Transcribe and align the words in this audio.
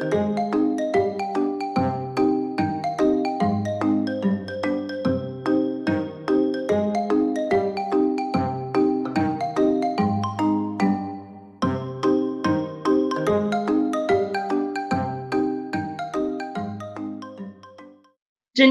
Dzień 0.00 0.08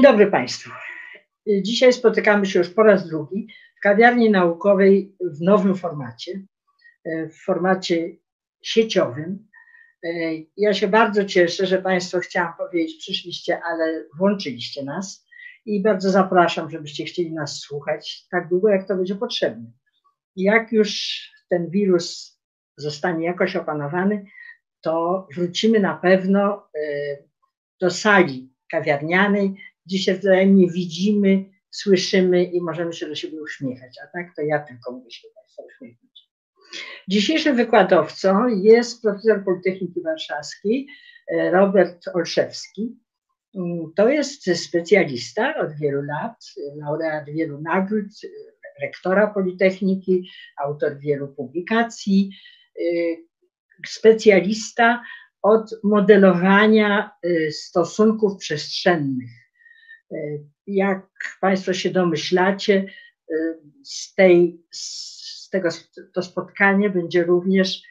dobry 0.02 0.26
Państwu. 0.26 0.70
Dzisiaj 1.62 1.92
spotykamy 1.92 2.46
się 2.46 2.58
już 2.58 2.70
po 2.70 2.82
raz 2.82 3.08
drugi 3.08 3.46
w 3.78 3.80
kawiarni 3.80 4.30
naukowej 4.30 5.16
w 5.20 5.40
nowym 5.40 5.76
formacie, 5.76 6.42
w 7.06 7.44
formacie 7.44 8.16
sieciowym. 8.62 9.49
Ja 10.56 10.74
się 10.74 10.88
bardzo 10.88 11.24
cieszę, 11.24 11.66
że 11.66 11.82
Państwo, 11.82 12.18
chciałam 12.18 12.52
powiedzieć, 12.58 12.96
przyszliście, 12.98 13.60
ale 13.62 14.04
włączyliście 14.18 14.84
nas 14.84 15.26
i 15.66 15.82
bardzo 15.82 16.10
zapraszam, 16.10 16.70
żebyście 16.70 17.04
chcieli 17.04 17.32
nas 17.32 17.58
słuchać 17.58 18.26
tak 18.30 18.48
długo, 18.48 18.68
jak 18.68 18.88
to 18.88 18.96
będzie 18.96 19.14
potrzebne. 19.14 19.72
Jak 20.36 20.72
już 20.72 21.20
ten 21.48 21.70
wirus 21.70 22.40
zostanie 22.76 23.26
jakoś 23.26 23.56
opanowany, 23.56 24.24
to 24.80 25.26
wrócimy 25.34 25.80
na 25.80 25.96
pewno 25.96 26.68
e, 26.74 27.16
do 27.80 27.90
sali 27.90 28.52
kawiarnianej, 28.70 29.54
gdzie 29.86 29.98
się 29.98 30.14
wzajemnie 30.14 30.70
widzimy, 30.70 31.44
słyszymy 31.70 32.44
i 32.44 32.60
możemy 32.60 32.92
się 32.92 33.06
do 33.06 33.14
siebie 33.14 33.42
uśmiechać. 33.42 33.96
A 34.04 34.06
tak 34.06 34.36
to 34.36 34.42
ja 34.42 34.58
tylko 34.58 34.92
mogę 34.92 35.10
się 35.10 35.28
Państwa 35.34 35.62
uśmiechnąć. 35.62 36.09
Dzisiejszym 37.08 37.56
wykładowcą 37.56 38.48
jest 38.48 39.02
profesor 39.02 39.44
Politechniki 39.44 40.02
Warszawskiej 40.02 40.86
e, 41.28 41.50
Robert 41.50 42.08
Olszewski. 42.14 42.96
Mm, 43.54 43.92
to 43.96 44.08
jest 44.08 44.64
specjalista 44.64 45.54
od 45.56 45.72
wielu 45.72 46.02
lat, 46.02 46.36
laureat 46.76 47.24
wielu 47.24 47.60
nagród, 47.60 48.06
rektora 48.82 49.26
Politechniki, 49.26 50.30
autor 50.64 50.98
wielu 50.98 51.28
publikacji, 51.28 52.30
e, 52.78 52.82
specjalista 53.86 55.02
od 55.42 55.80
modelowania 55.84 57.10
e, 57.22 57.50
stosunków 57.50 58.38
przestrzennych 58.38 59.30
jak 60.66 61.06
Państwo 61.40 61.72
się 61.72 61.90
domyślacie, 61.90 62.86
z, 63.84 64.14
tej, 64.14 64.60
z 64.70 65.09
tego 65.50 65.68
to 66.14 66.22
spotkanie 66.22 66.90
będzie 66.90 67.24
również 67.24 67.82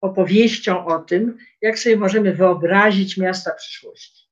opowieścią 0.00 0.86
o 0.86 0.98
tym, 0.98 1.36
jak 1.62 1.78
sobie 1.78 1.96
możemy 1.96 2.34
wyobrazić 2.34 3.16
miasta 3.16 3.54
przyszłości. 3.54 4.28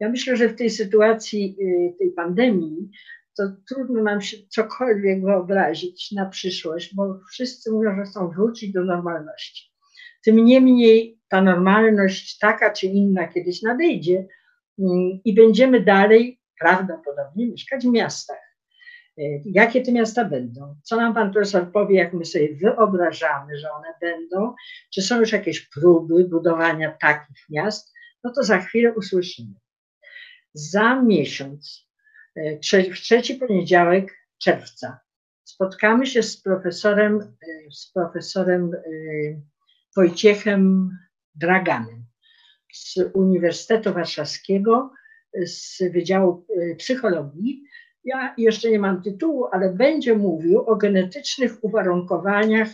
Ja 0.00 0.08
myślę, 0.08 0.36
że 0.36 0.48
w 0.48 0.56
tej 0.56 0.70
sytuacji 0.70 1.56
y, 1.60 1.98
tej 1.98 2.10
pandemii 2.10 2.90
to 3.36 3.42
trudno 3.68 4.02
nam 4.02 4.20
się 4.20 4.36
cokolwiek 4.48 5.24
wyobrazić 5.24 6.12
na 6.12 6.26
przyszłość, 6.26 6.94
bo 6.94 7.20
wszyscy 7.32 7.70
mówią, 7.72 7.96
że 7.96 8.02
chcą 8.02 8.30
wrócić 8.30 8.72
do 8.72 8.84
normalności. 8.84 9.72
Tym 10.24 10.44
niemniej 10.44 11.18
ta 11.28 11.42
normalność, 11.42 12.38
taka 12.38 12.70
czy 12.70 12.86
inna, 12.86 13.28
kiedyś 13.28 13.62
nadejdzie 13.62 14.26
mm, 14.78 15.20
i 15.24 15.34
będziemy 15.34 15.80
dalej 15.80 16.40
prawdopodobnie 16.60 17.46
mieszkać 17.46 17.86
w 17.86 17.90
miastach. 17.90 18.43
E, 19.18 19.22
jakie 19.44 19.82
te 19.82 19.92
miasta 19.92 20.24
będą? 20.24 20.76
Co 20.82 20.96
nam 20.96 21.14
pan 21.14 21.32
profesor 21.32 21.72
powie, 21.72 21.96
jak 21.96 22.12
my 22.12 22.24
sobie 22.24 22.56
wyobrażamy, 22.56 23.58
że 23.58 23.72
one 23.72 23.94
będą? 24.00 24.54
Czy 24.94 25.02
są 25.02 25.20
już 25.20 25.32
jakieś 25.32 25.68
próby 25.68 26.24
budowania 26.24 26.96
takich 27.00 27.48
miast? 27.50 27.92
No 28.24 28.32
to 28.32 28.42
za 28.42 28.58
chwilę 28.58 28.94
usłyszymy. 28.94 29.54
Za 30.54 31.02
miesiąc, 31.02 31.88
e, 32.36 32.58
w 32.90 33.00
trzeci 33.00 33.34
poniedziałek 33.34 34.12
czerwca, 34.42 35.00
spotkamy 35.44 36.06
się 36.06 36.22
z 36.22 36.42
profesorem, 36.42 37.20
e, 37.20 37.70
z 37.70 37.92
profesorem 37.92 38.70
Wojciechem 39.96 40.90
Draganem 41.34 42.04
z 42.74 42.98
Uniwersytetu 43.12 43.92
Warszawskiego, 43.92 44.90
z 45.46 45.92
Wydziału 45.92 46.46
e, 46.48 46.76
Psychologii. 46.76 47.64
Ja 48.04 48.34
jeszcze 48.38 48.70
nie 48.70 48.78
mam 48.78 49.02
tytułu, 49.02 49.46
ale 49.52 49.72
będzie 49.72 50.14
mówił 50.14 50.60
o 50.60 50.76
genetycznych 50.76 51.64
uwarunkowaniach 51.64 52.68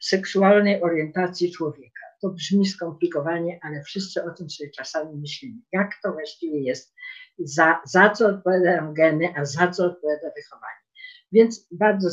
seksualnej 0.00 0.82
orientacji 0.82 1.52
człowieka. 1.52 2.00
To 2.20 2.30
brzmi 2.30 2.66
skomplikowanie, 2.66 3.58
ale 3.62 3.82
wszyscy 3.82 4.24
o 4.24 4.30
tym 4.30 4.50
sobie 4.50 4.70
czasami 4.70 5.16
myślimy. 5.16 5.60
Jak 5.72 5.90
to 6.02 6.12
właściwie 6.12 6.60
jest? 6.60 6.94
Za, 7.38 7.80
za 7.84 8.10
co 8.10 8.26
odpowiadają 8.26 8.94
geny, 8.94 9.34
a 9.36 9.44
za 9.44 9.68
co 9.68 9.84
odpowiada 9.84 10.30
wychowanie? 10.36 10.86
Więc 11.32 11.68
bardzo 11.72 12.08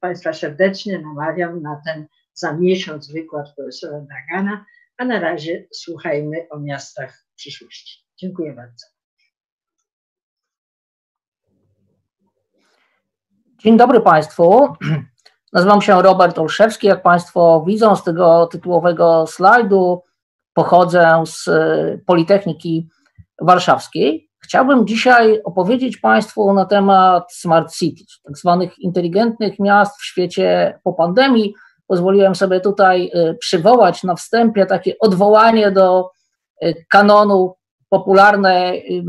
Państwa 0.00 0.32
serdecznie 0.32 0.98
namawiam 0.98 1.62
na 1.62 1.82
ten 1.86 2.06
za 2.34 2.52
miesiąc 2.52 3.12
wykład 3.12 3.54
profesora 3.56 4.00
Dagana, 4.00 4.64
a 4.96 5.04
na 5.04 5.20
razie 5.20 5.66
słuchajmy 5.72 6.48
o 6.50 6.60
miastach 6.60 7.26
przyszłości. 7.36 8.04
Dziękuję 8.16 8.52
bardzo. 8.52 8.93
Dzień 13.64 13.76
dobry 13.76 14.00
Państwu. 14.00 14.68
Nazywam 15.52 15.82
się 15.82 16.02
Robert 16.02 16.38
Olszewski. 16.38 16.86
Jak 16.86 17.02
Państwo 17.02 17.64
widzą 17.66 17.96
z 17.96 18.04
tego 18.04 18.46
tytułowego 18.46 19.26
slajdu, 19.26 20.02
pochodzę 20.54 21.22
z 21.26 21.48
e, 21.48 21.98
Politechniki 22.06 22.88
Warszawskiej. 23.40 24.30
Chciałbym 24.42 24.86
dzisiaj 24.86 25.40
opowiedzieć 25.44 25.96
Państwu 25.96 26.52
na 26.52 26.64
temat 26.64 27.32
smart 27.32 27.74
city, 27.74 28.04
tak 28.24 28.38
zwanych 28.38 28.78
inteligentnych 28.78 29.58
miast 29.58 30.00
w 30.00 30.04
świecie 30.04 30.78
po 30.82 30.92
pandemii. 30.92 31.54
Pozwoliłem 31.86 32.34
sobie 32.34 32.60
tutaj 32.60 33.10
e, 33.14 33.34
przywołać 33.34 34.02
na 34.02 34.14
wstępie 34.14 34.66
takie 34.66 34.94
odwołanie 35.00 35.70
do 35.70 36.10
e, 36.60 36.74
kanonu 36.84 37.54
popularnej 37.88 39.02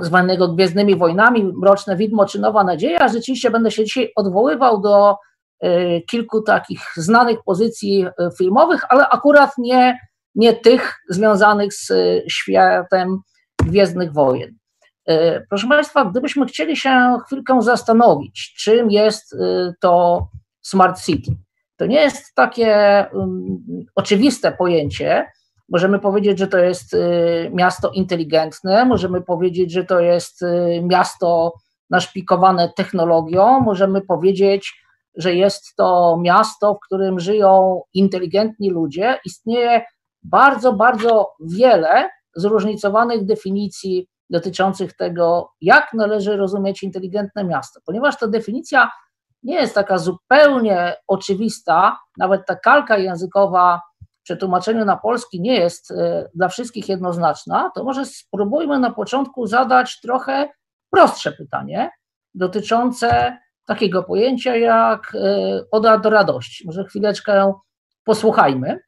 zwanego 0.00 0.48
Gwiezdnymi 0.48 0.96
Wojnami, 0.96 1.44
Mroczne 1.44 1.96
Widmo 1.96 2.26
czy 2.26 2.40
Nowa 2.40 2.64
Nadzieja. 2.64 3.08
Rzeczywiście 3.08 3.50
będę 3.50 3.70
się 3.70 3.84
dzisiaj 3.84 4.12
odwoływał 4.16 4.80
do 4.80 5.16
e, 5.60 6.00
kilku 6.00 6.42
takich 6.42 6.80
znanych 6.96 7.38
pozycji 7.44 8.06
e, 8.06 8.30
filmowych, 8.38 8.84
ale 8.88 9.08
akurat 9.08 9.50
nie, 9.58 9.98
nie 10.34 10.52
tych 10.52 10.94
związanych 11.08 11.74
z 11.74 11.90
e, 11.90 11.94
światem 12.30 13.18
Gwiezdnych 13.64 14.12
Wojen. 14.12 14.50
Proszę 15.48 15.66
Państwa, 15.68 16.04
gdybyśmy 16.04 16.46
chcieli 16.46 16.76
się 16.76 17.18
chwilkę 17.26 17.62
zastanowić, 17.62 18.54
czym 18.58 18.90
jest 18.90 19.36
to 19.80 20.26
Smart 20.62 21.02
City, 21.02 21.30
to 21.76 21.86
nie 21.86 22.00
jest 22.00 22.34
takie 22.34 23.06
um, 23.12 23.62
oczywiste 23.94 24.52
pojęcie, 24.52 25.26
Możemy 25.70 25.98
powiedzieć, 25.98 26.38
że 26.38 26.46
to 26.46 26.58
jest 26.58 26.94
y, 26.94 27.50
miasto 27.54 27.90
inteligentne, 27.90 28.84
możemy 28.84 29.22
powiedzieć, 29.22 29.72
że 29.72 29.84
to 29.84 30.00
jest 30.00 30.42
y, 30.42 30.82
miasto 30.82 31.52
naszpikowane 31.90 32.72
technologią, 32.76 33.60
możemy 33.60 34.00
powiedzieć, 34.00 34.82
że 35.16 35.34
jest 35.34 35.76
to 35.76 36.18
miasto, 36.22 36.74
w 36.74 36.86
którym 36.86 37.20
żyją 37.20 37.82
inteligentni 37.94 38.70
ludzie. 38.70 39.18
Istnieje 39.24 39.84
bardzo, 40.22 40.72
bardzo 40.72 41.32
wiele 41.40 42.10
zróżnicowanych 42.36 43.24
definicji 43.24 44.06
dotyczących 44.30 44.96
tego, 44.96 45.50
jak 45.60 45.94
należy 45.94 46.36
rozumieć 46.36 46.82
inteligentne 46.82 47.44
miasto, 47.44 47.80
ponieważ 47.86 48.18
ta 48.18 48.28
definicja 48.28 48.90
nie 49.42 49.54
jest 49.54 49.74
taka 49.74 49.98
zupełnie 49.98 50.96
oczywista, 51.06 51.98
nawet 52.18 52.46
ta 52.46 52.56
kalka 52.56 52.98
językowa 52.98 53.80
przetłumaczeniu 54.30 54.84
na 54.84 54.96
polski 54.96 55.40
nie 55.40 55.54
jest 55.54 55.90
e, 55.90 56.28
dla 56.34 56.48
wszystkich 56.48 56.88
jednoznaczna, 56.88 57.70
to 57.74 57.84
może 57.84 58.04
spróbujmy 58.04 58.78
na 58.78 58.90
początku 58.90 59.46
zadać 59.46 60.00
trochę 60.00 60.48
prostsze 60.90 61.32
pytanie 61.32 61.90
dotyczące 62.34 63.38
takiego 63.66 64.02
pojęcia 64.02 64.56
jak 64.56 65.12
e, 65.14 65.60
oda 65.70 65.98
do 65.98 66.10
radości. 66.10 66.66
Może 66.66 66.84
chwileczkę 66.84 67.54
posłuchajmy. 68.04 68.78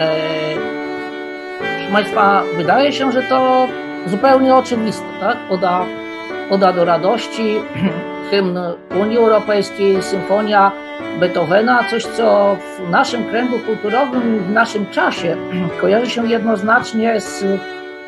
E, 0.00 0.54
proszę 1.58 1.92
Państwa, 1.92 2.42
wydaje 2.56 2.92
się, 2.92 3.12
że 3.12 3.22
to 3.22 3.68
zupełnie 4.06 4.54
oczywiste, 4.54 5.06
tak? 5.20 5.38
Oda 5.50 5.99
Oda 6.50 6.72
do 6.72 6.84
radości, 6.84 7.60
hymn 8.30 8.58
Unii 9.00 9.16
Europejskiej, 9.16 10.02
symfonia 10.02 10.72
Beethovena, 11.20 11.84
coś 11.90 12.06
co 12.06 12.56
w 12.56 12.90
naszym 12.90 13.24
kręgu 13.24 13.58
kulturowym, 13.58 14.38
w 14.38 14.50
naszym 14.50 14.86
czasie 14.86 15.36
kojarzy 15.80 16.10
się 16.10 16.28
jednoznacznie 16.28 17.20
z 17.20 17.44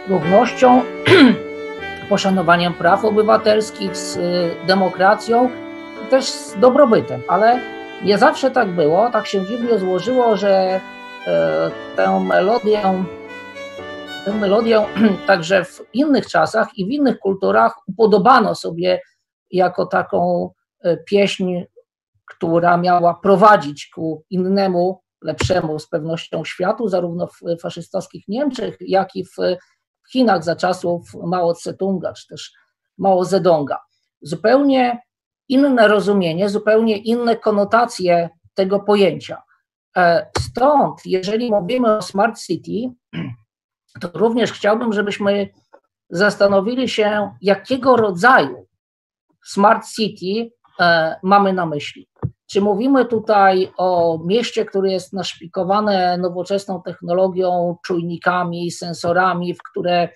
równością, 0.08 0.82
poszanowaniem 2.08 2.74
praw 2.74 3.04
obywatelskich, 3.04 3.96
z 3.96 4.18
demokracją. 4.66 5.50
też 6.10 6.24
z 6.24 6.58
dobrobytem, 6.58 7.20
ale 7.28 7.58
nie 8.04 8.18
zawsze 8.18 8.50
tak 8.50 8.68
było. 8.68 9.10
Tak 9.10 9.26
się 9.26 9.46
dziwnie 9.46 9.78
złożyło, 9.78 10.36
że 10.36 10.50
e, 11.26 11.70
tę 11.96 12.20
melodię, 12.20 12.80
tę 14.24 14.32
melodię 14.32 14.86
także 15.26 15.64
w 15.64 15.80
innych 15.92 16.26
czasach 16.26 16.78
i 16.78 16.86
w 16.86 16.88
innych 16.88 17.18
kulturach 17.18 17.74
upodobano 17.86 18.54
sobie 18.54 19.00
jako 19.50 19.86
taką 19.86 20.50
e, 20.80 20.96
pieśń, 20.96 21.60
która 22.26 22.76
miała 22.76 23.14
prowadzić 23.14 23.90
ku 23.94 24.24
innemu, 24.30 25.00
lepszemu 25.22 25.78
z 25.78 25.88
pewnością 25.88 26.44
światu, 26.44 26.88
zarówno 26.88 27.26
w 27.26 27.60
faszystowskich 27.60 28.28
Niemczech, 28.28 28.76
jak 28.80 29.16
i 29.16 29.24
w 29.24 29.36
Chinach 30.12 30.44
za 30.44 30.56
czasów 30.56 31.14
Mao 31.24 31.52
Tse-tunga, 31.52 32.12
czy 32.12 32.26
też 32.28 32.52
Mao 32.98 33.24
Zedonga. 33.24 33.80
Zupełnie 34.20 35.02
inne 35.48 35.88
rozumienie, 35.88 36.48
zupełnie 36.48 36.96
inne 36.96 37.36
konotacje 37.36 38.28
tego 38.54 38.80
pojęcia. 38.80 39.42
E, 39.96 40.30
stąd, 40.38 41.00
jeżeli 41.04 41.50
mówimy 41.50 41.96
o 41.96 42.02
Smart 42.02 42.40
City, 42.40 42.94
to 44.00 44.10
również 44.14 44.52
chciałbym, 44.52 44.92
żebyśmy 44.92 45.48
zastanowili 46.10 46.88
się, 46.88 47.30
jakiego 47.40 47.96
rodzaju 47.96 48.66
Smart 49.44 49.88
City 49.88 50.50
e, 50.80 51.16
mamy 51.22 51.52
na 51.52 51.66
myśli. 51.66 52.08
Czy 52.50 52.60
mówimy 52.60 53.04
tutaj 53.04 53.72
o 53.76 54.18
mieście, 54.24 54.64
które 54.64 54.92
jest 54.92 55.12
naszpikowane 55.12 56.18
nowoczesną 56.18 56.82
technologią, 56.82 57.76
czujnikami, 57.84 58.70
sensorami, 58.70 59.54
w 59.54 59.62
które 59.62 60.08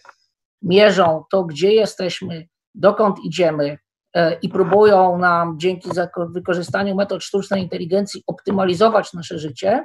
mierzą 0.63 1.25
to, 1.31 1.45
gdzie 1.45 1.73
jesteśmy, 1.73 2.47
dokąd 2.75 3.19
idziemy 3.25 3.79
e, 4.15 4.39
i 4.43 4.49
próbują 4.49 5.19
nam 5.19 5.59
dzięki 5.59 5.91
wykorzystaniu 6.29 6.95
metod 6.95 7.23
sztucznej 7.23 7.63
inteligencji 7.63 8.23
optymalizować 8.27 9.13
nasze 9.13 9.39
życie? 9.39 9.85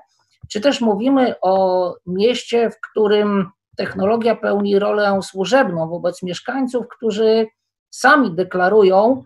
Czy 0.50 0.62
też 0.62 0.82
mówimy 0.82 1.36
o 1.42 1.96
mieście, 2.06 2.70
w 2.70 2.76
którym 2.92 3.50
technologia 3.78 4.36
pełni 4.36 4.80
rolę 4.80 5.20
służebną 5.24 5.90
wobec 5.90 6.24
mieszkańców, 6.24 6.86
którzy 6.88 7.48
sami 7.90 8.36
deklarują, 8.36 9.24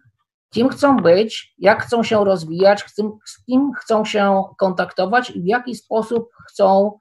kim 0.50 0.70
chcą 0.70 0.98
być, 0.98 1.54
jak 1.58 1.84
chcą 1.84 2.04
się 2.04 2.26
rozwijać, 2.26 2.86
z 3.26 3.46
kim 3.46 3.72
chcą 3.80 4.06
się 4.06 4.44
kontaktować 4.58 5.30
i 5.30 5.42
w 5.42 5.46
jaki 5.46 5.76
sposób 5.76 6.30
chcą 6.48 7.00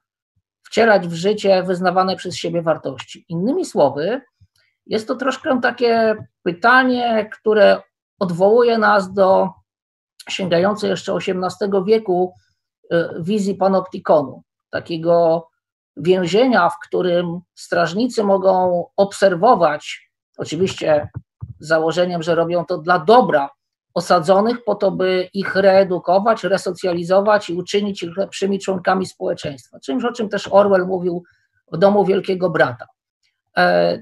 wcielać 0.63 1.07
w 1.07 1.13
życie 1.13 1.63
wyznawane 1.63 2.15
przez 2.15 2.35
siebie 2.35 2.61
wartości. 2.61 3.25
Innymi 3.29 3.65
słowy, 3.65 4.21
jest 4.85 5.07
to 5.07 5.15
troszkę 5.15 5.61
takie 5.61 6.15
pytanie, 6.43 7.29
które 7.33 7.81
odwołuje 8.19 8.77
nas 8.77 9.13
do 9.13 9.49
sięgającej 10.29 10.89
jeszcze 10.89 11.13
XVIII 11.13 11.83
wieku 11.85 12.33
y, 12.93 12.97
wizji 13.19 13.55
panoptikonu, 13.55 14.43
takiego 14.69 15.47
więzienia, 15.97 16.69
w 16.69 16.79
którym 16.87 17.39
strażnicy 17.55 18.23
mogą 18.23 18.85
obserwować, 18.95 20.11
oczywiście 20.37 21.09
założeniem, 21.59 22.23
że 22.23 22.35
robią 22.35 22.65
to 22.65 22.77
dla 22.77 22.99
dobra 22.99 23.49
osadzonych, 23.93 24.63
po 24.63 24.75
to, 24.75 24.91
by 24.91 25.29
ich 25.33 25.55
reedukować, 25.55 26.43
resocjalizować 26.43 27.49
i 27.49 27.53
uczynić 27.53 28.03
ich 28.03 28.17
lepszymi 28.17 28.59
członkami 28.59 29.05
społeczeństwa. 29.05 29.79
Czymś, 29.79 30.03
o 30.03 30.11
czym 30.11 30.29
też 30.29 30.47
Orwell 30.51 30.85
mówił 30.85 31.23
w 31.71 31.77
Domu 31.77 32.05
Wielkiego 32.05 32.49
Brata. 32.49 32.87
E, 33.57 34.01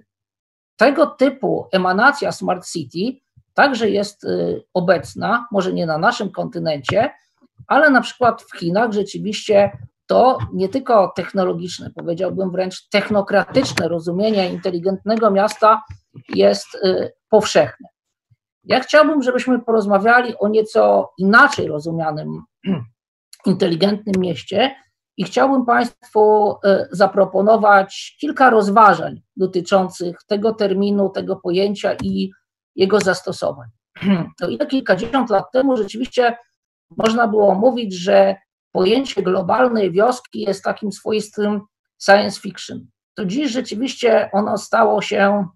tego 0.77 1.05
typu 1.05 1.67
emanacja 1.71 2.31
Smart 2.31 2.67
City 2.67 3.19
także 3.53 3.89
jest 3.89 4.23
y, 4.23 4.63
obecna, 4.73 5.47
może 5.51 5.73
nie 5.73 5.85
na 5.85 5.97
naszym 5.97 6.31
kontynencie, 6.31 7.11
ale 7.67 7.89
na 7.89 8.01
przykład 8.01 8.41
w 8.41 8.57
Chinach 8.57 8.91
rzeczywiście 8.91 9.71
to 10.07 10.37
nie 10.53 10.69
tylko 10.69 11.13
technologiczne, 11.15 11.91
powiedziałbym 11.95 12.51
wręcz 12.51 12.89
technokratyczne 12.89 13.87
rozumienie 13.87 14.49
inteligentnego 14.49 15.31
miasta 15.31 15.83
jest 16.29 16.75
y, 16.75 17.13
powszechne. 17.29 17.87
Ja 18.63 18.79
chciałbym, 18.79 19.23
żebyśmy 19.23 19.59
porozmawiali 19.59 20.37
o 20.37 20.47
nieco 20.47 21.13
inaczej 21.17 21.67
rozumianym 21.67 22.41
inteligentnym 23.45 24.21
mieście 24.21 24.75
i 25.17 25.23
chciałbym 25.23 25.65
Państwu 25.65 26.51
y, 26.51 26.87
zaproponować 26.91 28.17
kilka 28.21 28.49
rozważań 28.49 29.21
dotyczących 29.35 30.17
tego 30.27 30.53
terminu, 30.53 31.09
tego 31.09 31.35
pojęcia 31.35 31.93
i 32.03 32.31
jego 32.75 32.99
zastosowań. 32.99 33.69
O 34.43 34.47
ile 34.47 34.67
kilkadziesiąt 34.67 35.29
lat 35.29 35.45
temu 35.53 35.77
rzeczywiście 35.77 36.37
można 36.97 37.27
było 37.27 37.55
mówić, 37.55 37.95
że 37.95 38.35
pojęcie 38.73 39.23
globalnej 39.23 39.91
wioski 39.91 40.41
jest 40.41 40.63
takim 40.63 40.91
swoistym 40.91 41.61
science 42.05 42.41
fiction, 42.41 42.87
to 43.15 43.25
dziś 43.25 43.51
rzeczywiście 43.51 44.29
ono 44.33 44.57
stało 44.57 45.01
się 45.01 45.47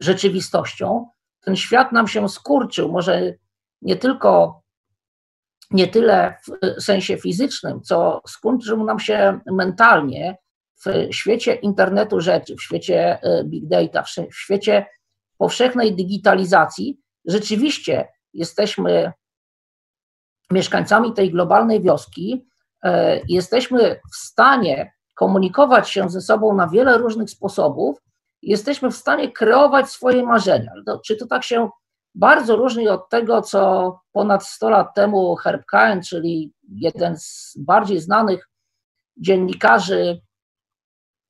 rzeczywistością. 0.00 1.06
Ten 1.40 1.56
świat 1.56 1.92
nam 1.92 2.08
się 2.08 2.28
skurczył, 2.28 2.92
może 2.92 3.34
nie 3.82 3.96
tylko, 3.96 4.62
nie 5.70 5.88
tyle 5.88 6.36
w 6.78 6.82
sensie 6.82 7.16
fizycznym, 7.16 7.82
co 7.82 8.22
skurczył 8.26 8.84
nam 8.84 8.98
się 8.98 9.40
mentalnie 9.46 10.36
w 10.86 11.14
świecie 11.14 11.54
internetu 11.54 12.20
rzeczy, 12.20 12.56
w 12.56 12.62
świecie 12.62 13.22
e, 13.22 13.44
big 13.44 13.68
data, 13.68 14.02
w 14.02 14.36
świecie 14.36 14.86
powszechnej 15.38 15.94
digitalizacji. 15.94 17.00
Rzeczywiście 17.24 18.08
jesteśmy 18.32 19.12
mieszkańcami 20.50 21.12
tej 21.12 21.30
globalnej 21.30 21.82
wioski, 21.82 22.46
e, 22.82 23.20
jesteśmy 23.28 24.00
w 24.12 24.16
stanie 24.16 24.92
komunikować 25.14 25.90
się 25.90 26.10
ze 26.10 26.20
sobą 26.20 26.54
na 26.54 26.68
wiele 26.68 26.98
różnych 26.98 27.30
sposobów, 27.30 27.98
jesteśmy 28.42 28.90
w 28.90 28.96
stanie 28.96 29.32
kreować 29.32 29.90
swoje 29.90 30.22
marzenia. 30.22 30.72
Czy 31.06 31.16
to 31.16 31.26
tak 31.26 31.44
się 31.44 31.68
bardzo 32.14 32.56
różni 32.56 32.88
od 32.88 33.08
tego, 33.08 33.42
co 33.42 34.00
ponad 34.12 34.46
100 34.46 34.70
lat 34.70 34.94
temu 34.94 35.36
Herb 35.36 35.64
Caen, 35.64 36.02
czyli 36.02 36.52
jeden 36.68 37.16
z 37.18 37.54
bardziej 37.58 38.00
znanych 38.00 38.48
dziennikarzy 39.16 40.20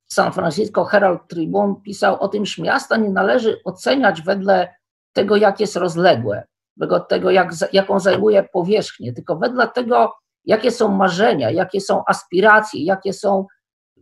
San 0.07 0.33
Francisco 0.33 0.85
Herald 0.85 1.29
Tribune, 1.29 1.75
pisał 1.85 2.21
o 2.21 2.29
tym, 2.29 2.47
że 2.47 2.63
miasta 2.63 2.97
nie 2.97 3.11
należy 3.11 3.61
oceniać 3.65 4.23
wedle 4.23 4.75
tego, 5.13 5.37
jak 5.37 5.61
jest 5.61 5.77
rozległe, 5.77 6.47
wedle 6.77 7.01
tego, 7.09 7.31
jak, 7.31 7.51
jaką 7.73 8.01
zajmuje 8.01 8.49
powierzchnię, 8.53 9.13
tylko 9.13 9.37
wedle 9.37 9.69
tego, 9.69 10.13
jakie 10.45 10.71
są 10.71 10.89
marzenia, 10.89 11.51
jakie 11.51 11.81
są 11.81 12.03
aspiracje, 12.07 12.85
jakie 12.85 13.13
są 13.13 13.47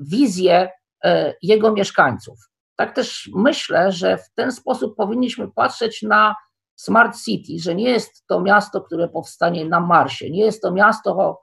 wizje 0.01 0.71
e, 1.05 1.35
jego 1.43 1.73
mieszkańców. 1.73 2.39
Tak 2.77 2.95
też 2.95 3.31
myślę, 3.35 3.93
że 3.93 4.19
w 4.19 4.31
ten 4.35 4.53
sposób 4.53 4.97
powinniśmy 4.97 5.51
patrzeć 5.51 6.03
na 6.03 6.35
Smart 6.77 7.23
City, 7.25 7.53
że 7.63 7.75
nie 7.75 7.91
jest 7.91 8.27
to 8.27 8.41
miasto, 8.41 8.81
które 8.81 9.09
powstanie 9.09 9.65
na 9.65 9.81
Marsie, 9.81 10.31
nie 10.31 10.45
jest 10.45 10.63
to 10.63 10.73
miasto 10.73 11.41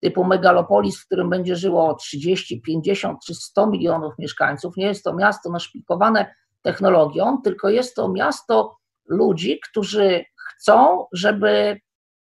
typu 0.00 0.24
megalopolis, 0.24 1.00
w 1.00 1.06
którym 1.06 1.30
będzie 1.30 1.56
żyło 1.56 1.94
30, 1.94 2.60
50 2.60 3.18
czy 3.26 3.34
100 3.34 3.66
milionów 3.66 4.14
mieszkańców, 4.18 4.76
nie 4.76 4.86
jest 4.86 5.04
to 5.04 5.14
miasto 5.14 5.50
naszpikowane 5.50 6.34
technologią, 6.62 7.38
tylko 7.44 7.68
jest 7.68 7.94
to 7.96 8.08
miasto 8.08 8.76
ludzi, 9.08 9.60
którzy 9.70 10.24
chcą, 10.58 11.06
żeby 11.12 11.80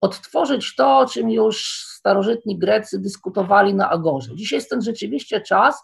odtworzyć 0.01 0.75
to, 0.75 0.97
o 0.97 1.05
czym 1.05 1.29
już 1.29 1.85
starożytni 1.97 2.59
Grecy 2.59 2.99
dyskutowali 2.99 3.73
na 3.73 3.89
Agorze. 3.89 4.35
Dzisiaj 4.35 4.57
jest 4.57 4.69
ten 4.69 4.81
rzeczywiście 4.81 5.41
czas, 5.41 5.83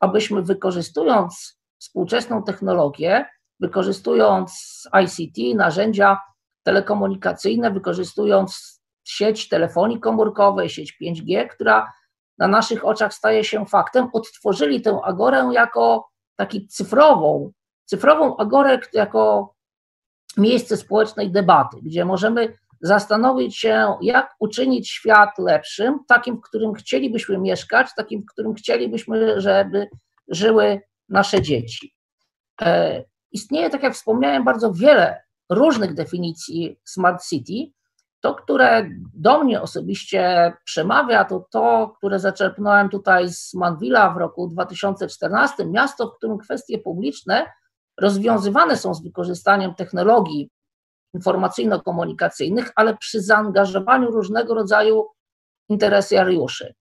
abyśmy 0.00 0.42
wykorzystując 0.42 1.58
współczesną 1.78 2.42
technologię, 2.42 3.26
wykorzystując 3.60 4.82
ICT, 5.04 5.56
narzędzia 5.56 6.18
telekomunikacyjne, 6.62 7.70
wykorzystując 7.70 8.82
sieć 9.04 9.48
telefonii 9.48 10.00
komórkowej, 10.00 10.68
sieć 10.68 10.96
5G, 11.02 11.48
która 11.48 11.92
na 12.38 12.48
naszych 12.48 12.84
oczach 12.84 13.14
staje 13.14 13.44
się 13.44 13.66
faktem, 13.66 14.08
odtworzyli 14.12 14.82
tę 14.82 15.00
agorę 15.04 15.50
jako 15.52 16.08
taki 16.36 16.66
cyfrową, 16.68 17.52
cyfrową 17.84 18.36
agorę 18.36 18.78
jako 18.92 19.54
miejsce 20.36 20.76
społecznej 20.76 21.30
debaty, 21.30 21.76
gdzie 21.82 22.04
możemy 22.04 22.56
zastanowić 22.80 23.58
się, 23.58 23.96
jak 24.02 24.34
uczynić 24.38 24.90
świat 24.90 25.38
lepszym, 25.38 25.98
takim, 26.08 26.36
w 26.36 26.40
którym 26.40 26.74
chcielibyśmy 26.74 27.38
mieszkać, 27.38 27.88
takim, 27.96 28.22
w 28.22 28.32
którym 28.32 28.54
chcielibyśmy, 28.54 29.40
żeby 29.40 29.88
żyły 30.28 30.80
nasze 31.08 31.42
dzieci. 31.42 31.94
E, 32.62 33.04
istnieje, 33.32 33.70
tak 33.70 33.82
jak 33.82 33.94
wspomniałem, 33.94 34.44
bardzo 34.44 34.72
wiele 34.72 35.22
różnych 35.50 35.94
definicji 35.94 36.80
Smart 36.84 37.24
City. 37.28 37.72
To, 38.20 38.34
które 38.34 38.88
do 39.14 39.44
mnie 39.44 39.62
osobiście 39.62 40.52
przemawia, 40.64 41.24
to 41.24 41.46
to, 41.50 41.94
które 41.98 42.18
zaczerpnąłem 42.20 42.88
tutaj 42.88 43.28
z 43.28 43.54
Manvilla 43.54 44.10
w 44.10 44.16
roku 44.16 44.48
2014, 44.48 45.66
miasto, 45.66 46.08
w 46.08 46.16
którym 46.16 46.38
kwestie 46.38 46.78
publiczne 46.78 47.46
rozwiązywane 48.00 48.76
są 48.76 48.94
z 48.94 49.02
wykorzystaniem 49.02 49.74
technologii 49.74 50.50
informacyjno-komunikacyjnych, 51.14 52.72
ale 52.76 52.96
przy 52.96 53.22
zaangażowaniu 53.22 54.10
różnego 54.10 54.54
rodzaju 54.54 55.06
interesariuszy. 55.68 56.74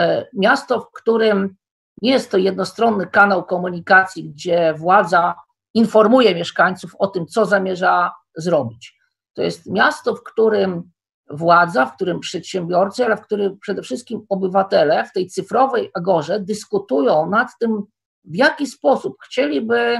E, 0.00 0.26
miasto, 0.32 0.80
w 0.80 0.92
którym 0.92 1.56
nie 2.02 2.10
jest 2.10 2.30
to 2.30 2.38
jednostronny 2.38 3.06
kanał 3.06 3.44
komunikacji, 3.44 4.30
gdzie 4.30 4.74
władza 4.74 5.34
informuje 5.74 6.34
mieszkańców 6.34 6.96
o 6.98 7.06
tym, 7.06 7.26
co 7.26 7.46
zamierza 7.46 8.12
zrobić. 8.36 8.98
To 9.34 9.42
jest 9.42 9.66
miasto, 9.66 10.14
w 10.14 10.22
którym 10.22 10.90
władza, 11.30 11.86
w 11.86 11.94
którym 11.94 12.20
przedsiębiorcy, 12.20 13.04
ale 13.04 13.16
w 13.16 13.20
którym 13.20 13.58
przede 13.58 13.82
wszystkim 13.82 14.26
obywatele 14.28 15.04
w 15.04 15.12
tej 15.12 15.26
cyfrowej 15.26 15.90
agorze 15.94 16.40
dyskutują 16.40 17.30
nad 17.30 17.48
tym, 17.60 17.82
w 18.24 18.36
jaki 18.36 18.66
sposób 18.66 19.16
chcieliby 19.24 19.98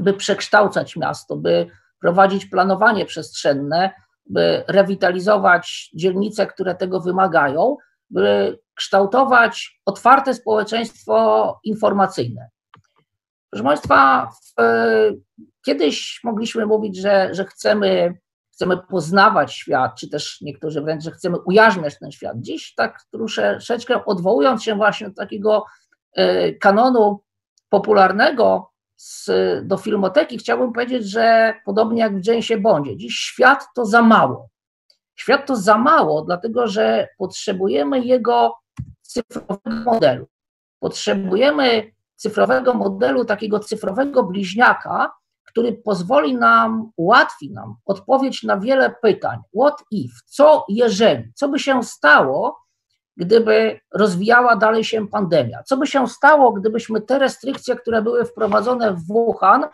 by 0.00 0.14
przekształcać 0.14 0.96
miasto, 0.96 1.36
by 1.36 1.66
prowadzić 2.00 2.46
planowanie 2.46 3.06
przestrzenne, 3.06 3.90
by 4.26 4.64
rewitalizować 4.68 5.90
dzielnice, 5.94 6.46
które 6.46 6.74
tego 6.74 7.00
wymagają, 7.00 7.76
by 8.10 8.58
kształtować 8.74 9.80
otwarte 9.84 10.34
społeczeństwo 10.34 11.60
informacyjne. 11.64 12.48
Proszę 13.50 13.64
Państwa, 13.64 14.30
w, 14.30 14.62
kiedyś 15.64 16.20
mogliśmy 16.24 16.66
mówić, 16.66 16.96
że, 16.96 17.34
że 17.34 17.44
chcemy, 17.44 18.14
chcemy 18.52 18.76
poznawać 18.76 19.54
świat, 19.54 19.94
czy 19.98 20.08
też 20.08 20.40
niektórzy 20.40 20.82
wręcz, 20.82 21.04
że 21.04 21.10
chcemy 21.10 21.38
ujarzmiać 21.38 21.98
ten 21.98 22.12
świat. 22.12 22.36
Dziś 22.40 22.74
tak 22.74 23.00
troszeczkę 23.12 24.04
odwołując 24.04 24.62
się 24.62 24.74
właśnie 24.74 25.08
do 25.08 25.14
takiego 25.14 25.64
e, 26.12 26.52
kanonu 26.52 27.20
popularnego 27.68 28.70
z, 28.96 29.30
do 29.66 29.76
filmoteki, 29.76 30.38
chciałbym 30.38 30.72
powiedzieć, 30.72 31.10
że 31.10 31.54
podobnie 31.64 32.00
jak 32.00 32.20
w 32.20 32.26
Jamesie 32.26 32.58
Bondzie, 32.58 32.96
dziś 32.96 33.14
świat 33.14 33.64
to 33.74 33.84
za 33.84 34.02
mało. 34.02 34.48
Świat 35.14 35.46
to 35.46 35.56
za 35.56 35.78
mało, 35.78 36.22
dlatego 36.22 36.66
że 36.66 37.08
potrzebujemy 37.18 38.00
jego 38.00 38.54
cyfrowego 39.02 39.80
modelu. 39.84 40.26
Potrzebujemy 40.80 41.92
cyfrowego 42.16 42.74
modelu, 42.74 43.24
takiego 43.24 43.60
cyfrowego 43.60 44.22
bliźniaka, 44.22 45.12
który 45.44 45.72
pozwoli 45.72 46.34
nam, 46.34 46.90
ułatwi 46.96 47.52
nam 47.52 47.74
odpowiedź 47.84 48.42
na 48.42 48.58
wiele 48.58 48.94
pytań. 49.02 49.38
What 49.60 49.84
if? 49.90 50.14
Co 50.26 50.64
jeżeli? 50.68 51.32
Co 51.34 51.48
by 51.48 51.58
się 51.58 51.82
stało, 51.82 52.58
gdyby 53.16 53.80
rozwijała 53.94 54.56
dalej 54.56 54.84
się 54.84 55.08
pandemia? 55.08 55.62
Co 55.62 55.76
by 55.76 55.86
się 55.86 56.08
stało, 56.08 56.52
gdybyśmy 56.52 57.00
te 57.00 57.18
restrykcje, 57.18 57.76
które 57.76 58.02
były 58.02 58.24
wprowadzone 58.24 58.92
w 58.92 59.06
Wuhan, 59.06 59.64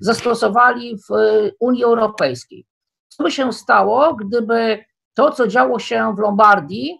zastosowali 0.00 0.98
w 0.98 1.12
Unii 1.60 1.84
Europejskiej? 1.84 2.66
Co 3.08 3.22
by 3.22 3.30
się 3.30 3.52
stało, 3.52 4.14
gdyby 4.14 4.84
to, 5.14 5.32
co 5.32 5.46
działo 5.46 5.78
się 5.78 6.14
w 6.16 6.18
Lombardii, 6.18 6.98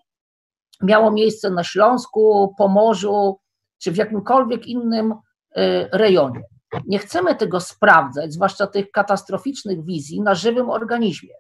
miało 0.83 1.11
miejsce 1.11 1.51
na 1.51 1.65
Śląsku, 1.65 2.55
Pomorzu 2.59 3.39
czy 3.79 3.93
w 3.93 3.97
jakimkolwiek 3.97 4.67
innym 4.67 5.13
y, 5.13 5.89
rejonie? 5.93 6.43
Nie 6.87 6.99
chcemy 6.99 7.35
tego 7.35 7.61
sprawdzać, 7.61 8.33
zwłaszcza 8.33 8.67
tych 8.67 8.91
katastroficznych 8.91 9.85
wizji, 9.85 10.21
na 10.21 10.35
żywym 10.35 10.71
organizmie. 10.71 11.35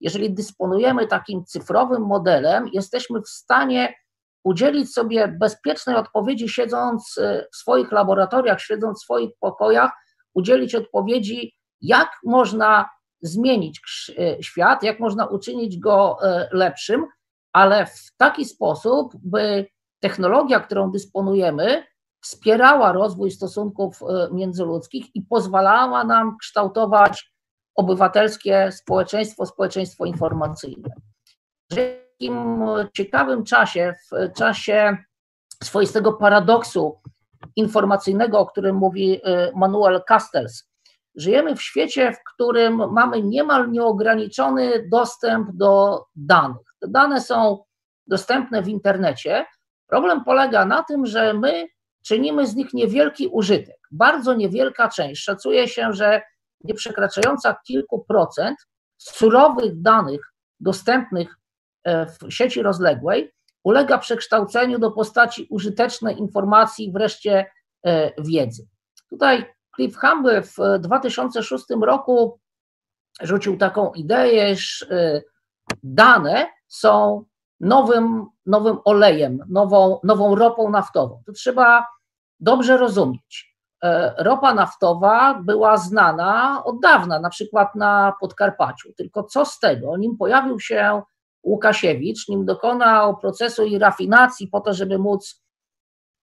Jeżeli 0.00 0.34
dysponujemy 0.34 1.06
takim 1.06 1.44
cyfrowym 1.44 2.02
modelem, 2.02 2.68
jesteśmy 2.72 3.20
w 3.20 3.28
stanie 3.28 3.94
udzielić 4.44 4.92
sobie 4.94 5.28
bezpiecznej 5.28 5.96
odpowiedzi, 5.96 6.48
siedząc 6.48 7.18
y, 7.18 7.46
w 7.52 7.56
swoich 7.56 7.92
laboratoriach, 7.92 8.60
siedząc 8.60 8.98
w 8.98 9.02
swoich 9.02 9.30
pokojach, 9.40 9.90
udzielić 10.34 10.74
odpowiedzi, 10.74 11.54
jak 11.80 12.10
można 12.24 12.88
zmienić 13.20 13.80
y, 14.08 14.42
świat, 14.42 14.82
jak 14.82 15.00
można 15.00 15.26
uczynić 15.26 15.78
go 15.78 16.18
y, 16.22 16.48
lepszym, 16.52 17.06
ale 17.52 17.86
w 17.86 18.16
taki 18.16 18.44
sposób, 18.44 19.12
by 19.22 19.66
technologia, 20.00 20.60
którą 20.60 20.90
dysponujemy, 20.90 21.84
wspierała 22.22 22.92
rozwój 22.92 23.30
stosunków 23.30 24.00
międzyludzkich 24.32 25.06
i 25.14 25.22
pozwalała 25.22 26.04
nam 26.04 26.36
kształtować 26.38 27.32
obywatelskie 27.74 28.72
społeczeństwo, 28.72 29.46
społeczeństwo 29.46 30.04
informacyjne. 30.04 30.88
W 31.70 31.74
takim 31.74 32.64
ciekawym 32.92 33.44
czasie, 33.44 33.94
w 34.12 34.32
czasie 34.32 34.96
swoistego 35.62 36.12
paradoksu 36.12 37.00
informacyjnego, 37.56 38.38
o 38.38 38.46
którym 38.46 38.76
mówi 38.76 39.20
Manuel 39.54 40.02
Castells, 40.08 40.70
Żyjemy 41.14 41.56
w 41.56 41.62
świecie, 41.62 42.12
w 42.12 42.34
którym 42.34 42.92
mamy 42.92 43.22
niemal 43.22 43.70
nieograniczony 43.70 44.88
dostęp 44.88 45.48
do 45.52 46.04
danych. 46.16 46.74
Te 46.80 46.88
dane 46.88 47.20
są 47.20 47.64
dostępne 48.06 48.62
w 48.62 48.68
internecie. 48.68 49.46
Problem 49.86 50.24
polega 50.24 50.64
na 50.64 50.82
tym, 50.82 51.06
że 51.06 51.34
my 51.34 51.66
czynimy 52.02 52.46
z 52.46 52.54
nich 52.54 52.74
niewielki 52.74 53.26
użytek. 53.26 53.78
Bardzo 53.90 54.34
niewielka 54.34 54.88
część. 54.88 55.22
Szacuje 55.22 55.68
się, 55.68 55.92
że 55.92 56.22
nie 56.64 56.74
przekraczająca 56.74 57.56
kilku 57.66 58.04
procent 58.04 58.58
surowych 58.98 59.80
danych 59.82 60.20
dostępnych 60.60 61.36
e, 61.84 62.06
w 62.06 62.18
sieci 62.28 62.62
rozległej 62.62 63.32
ulega 63.64 63.98
przekształceniu 63.98 64.78
do 64.78 64.90
postaci 64.90 65.46
użytecznej 65.50 66.18
informacji, 66.18 66.92
wreszcie 66.92 67.46
e, 67.86 68.12
wiedzy. 68.22 68.68
Tutaj 69.10 69.54
Cliff 69.76 69.96
Humble 69.96 70.42
w 70.42 70.56
2006 70.78 71.64
roku 71.82 72.40
rzucił 73.22 73.56
taką 73.56 73.92
ideę, 73.92 74.56
że 74.56 74.86
e, 74.90 75.22
dane 75.82 76.46
są 76.68 77.24
nowym, 77.60 78.26
nowym 78.46 78.78
olejem, 78.84 79.38
nową, 79.48 80.00
nową 80.04 80.34
ropą 80.34 80.70
naftową. 80.70 81.22
To 81.26 81.32
trzeba 81.32 81.86
dobrze 82.40 82.76
rozumieć. 82.76 83.49
E, 83.84 84.14
ropa 84.18 84.54
naftowa 84.54 85.34
była 85.34 85.76
znana 85.76 86.62
od 86.64 86.80
dawna, 86.80 87.20
na 87.20 87.30
przykład 87.30 87.74
na 87.74 88.14
Podkarpaciu. 88.20 88.92
Tylko 88.92 89.22
co 89.22 89.44
z 89.44 89.58
tego? 89.58 89.96
Nim 89.96 90.16
pojawił 90.16 90.60
się 90.60 91.02
Łukasiewicz, 91.42 92.28
nim 92.28 92.44
dokonał 92.44 93.16
procesu 93.16 93.64
i 93.64 93.78
rafinacji 93.78 94.48
po 94.48 94.60
to, 94.60 94.74
żeby 94.74 94.98
móc 94.98 95.42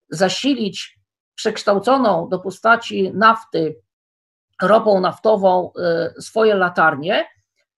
zasilić 0.09 0.99
przekształconą 1.35 2.29
do 2.29 2.39
postaci 2.39 3.11
nafty 3.13 3.81
ropą 4.61 5.01
naftową 5.01 5.71
e, 5.73 6.13
swoje 6.21 6.55
latarnie, 6.55 7.25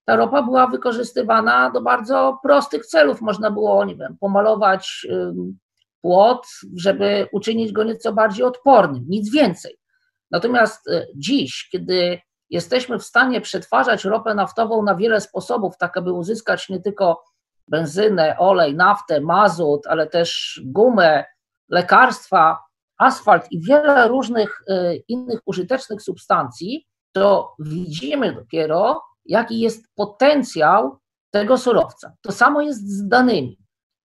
ta 0.05 0.15
ropa 0.15 0.43
była 0.43 0.67
wykorzystywana 0.67 1.69
do 1.69 1.81
bardzo 1.81 2.39
prostych 2.43 2.85
celów. 2.85 3.21
Można 3.21 3.51
było, 3.51 3.85
nie 3.85 3.95
wiem, 3.95 4.17
pomalować 4.19 5.07
płot, 6.01 6.47
żeby 6.75 7.27
uczynić 7.31 7.71
go 7.71 7.83
nieco 7.83 8.13
bardziej 8.13 8.45
odpornym, 8.45 9.05
nic 9.07 9.31
więcej. 9.31 9.79
Natomiast 10.31 10.89
e, 10.89 11.05
dziś, 11.15 11.69
kiedy 11.71 12.19
jesteśmy 12.49 12.99
w 12.99 13.03
stanie 13.03 13.41
przetwarzać 13.41 14.05
ropę 14.05 14.35
naftową 14.35 14.83
na 14.83 14.95
wiele 14.95 15.21
sposobów, 15.21 15.77
tak 15.77 15.97
aby 15.97 16.13
uzyskać 16.13 16.69
nie 16.69 16.79
tylko 16.79 17.23
benzynę, 17.67 18.35
olej, 18.37 18.75
naftę, 18.75 19.21
mazut, 19.21 19.87
ale 19.87 20.07
też 20.07 20.61
gumę, 20.65 21.25
lekarstwa, 21.69 22.57
asfalt 22.97 23.51
i 23.51 23.61
wiele 23.61 24.07
różnych 24.07 24.61
e, 24.67 24.95
innych 24.95 25.39
użytecznych 25.45 26.01
substancji, 26.01 26.85
to 27.11 27.55
widzimy 27.59 28.33
dopiero, 28.33 29.01
jaki 29.25 29.59
jest 29.59 29.85
potencjał 29.95 30.97
tego 31.31 31.57
surowca. 31.57 32.13
To 32.21 32.31
samo 32.31 32.61
jest 32.61 32.89
z 32.89 33.07
danymi. 33.07 33.59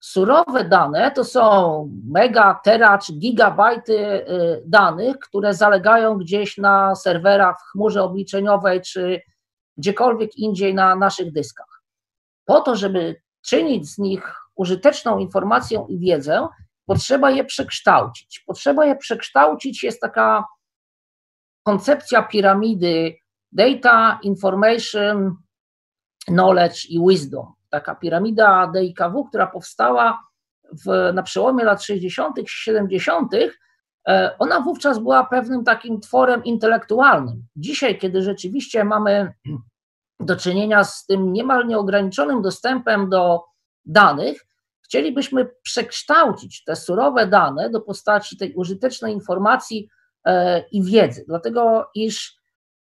Surowe 0.03 0.63
dane 0.63 1.11
to 1.11 1.23
są 1.23 1.89
mega, 2.11 2.59
tera 2.63 2.97
czy 2.97 3.13
gigabajty 3.13 3.93
y, 3.93 4.63
danych, 4.65 5.19
które 5.19 5.53
zalegają 5.53 6.17
gdzieś 6.17 6.57
na 6.57 6.95
serwerach 6.95 7.55
w 7.59 7.71
chmurze 7.71 8.03
obliczeniowej 8.03 8.81
czy 8.81 9.21
gdziekolwiek 9.77 10.35
indziej 10.35 10.75
na 10.75 10.95
naszych 10.95 11.31
dyskach. 11.31 11.83
Po 12.45 12.61
to, 12.61 12.75
żeby 12.75 13.21
czynić 13.45 13.89
z 13.89 13.97
nich 13.97 14.35
użyteczną 14.55 15.17
informację 15.17 15.85
i 15.89 15.99
wiedzę, 15.99 16.47
potrzeba 16.85 17.31
je 17.31 17.43
przekształcić. 17.43 18.43
Potrzeba 18.47 18.85
je 18.85 18.95
przekształcić 18.95 19.83
jest 19.83 20.01
taka 20.01 20.45
koncepcja 21.65 22.23
piramidy 22.23 23.15
data, 23.51 24.19
information, 24.23 25.35
knowledge 26.27 26.85
i 26.89 26.99
wisdom 27.07 27.62
taka 27.73 27.95
piramida 27.95 28.71
DIKW, 28.75 29.25
która 29.25 29.47
powstała 29.47 30.23
w, 30.85 31.13
na 31.13 31.23
przełomie 31.23 31.63
lat 31.63 31.83
60., 31.83 32.35
70., 32.45 33.33
e, 34.07 34.35
ona 34.39 34.59
wówczas 34.61 34.99
była 34.99 35.23
pewnym 35.23 35.63
takim 35.63 35.99
tworem 35.99 36.43
intelektualnym. 36.43 37.45
Dzisiaj, 37.55 37.99
kiedy 37.99 38.21
rzeczywiście 38.21 38.83
mamy 38.83 39.33
do 40.19 40.35
czynienia 40.35 40.83
z 40.83 41.05
tym 41.05 41.33
niemal 41.33 41.67
nieograniczonym 41.67 42.41
dostępem 42.41 43.09
do 43.09 43.43
danych, 43.85 44.45
chcielibyśmy 44.81 45.49
przekształcić 45.63 46.63
te 46.63 46.75
surowe 46.75 47.27
dane 47.27 47.69
do 47.69 47.81
postaci 47.81 48.37
tej 48.37 48.53
użytecznej 48.53 49.13
informacji 49.13 49.89
e, 50.25 50.63
i 50.71 50.83
wiedzy, 50.83 51.25
dlatego 51.27 51.89
iż 51.95 52.35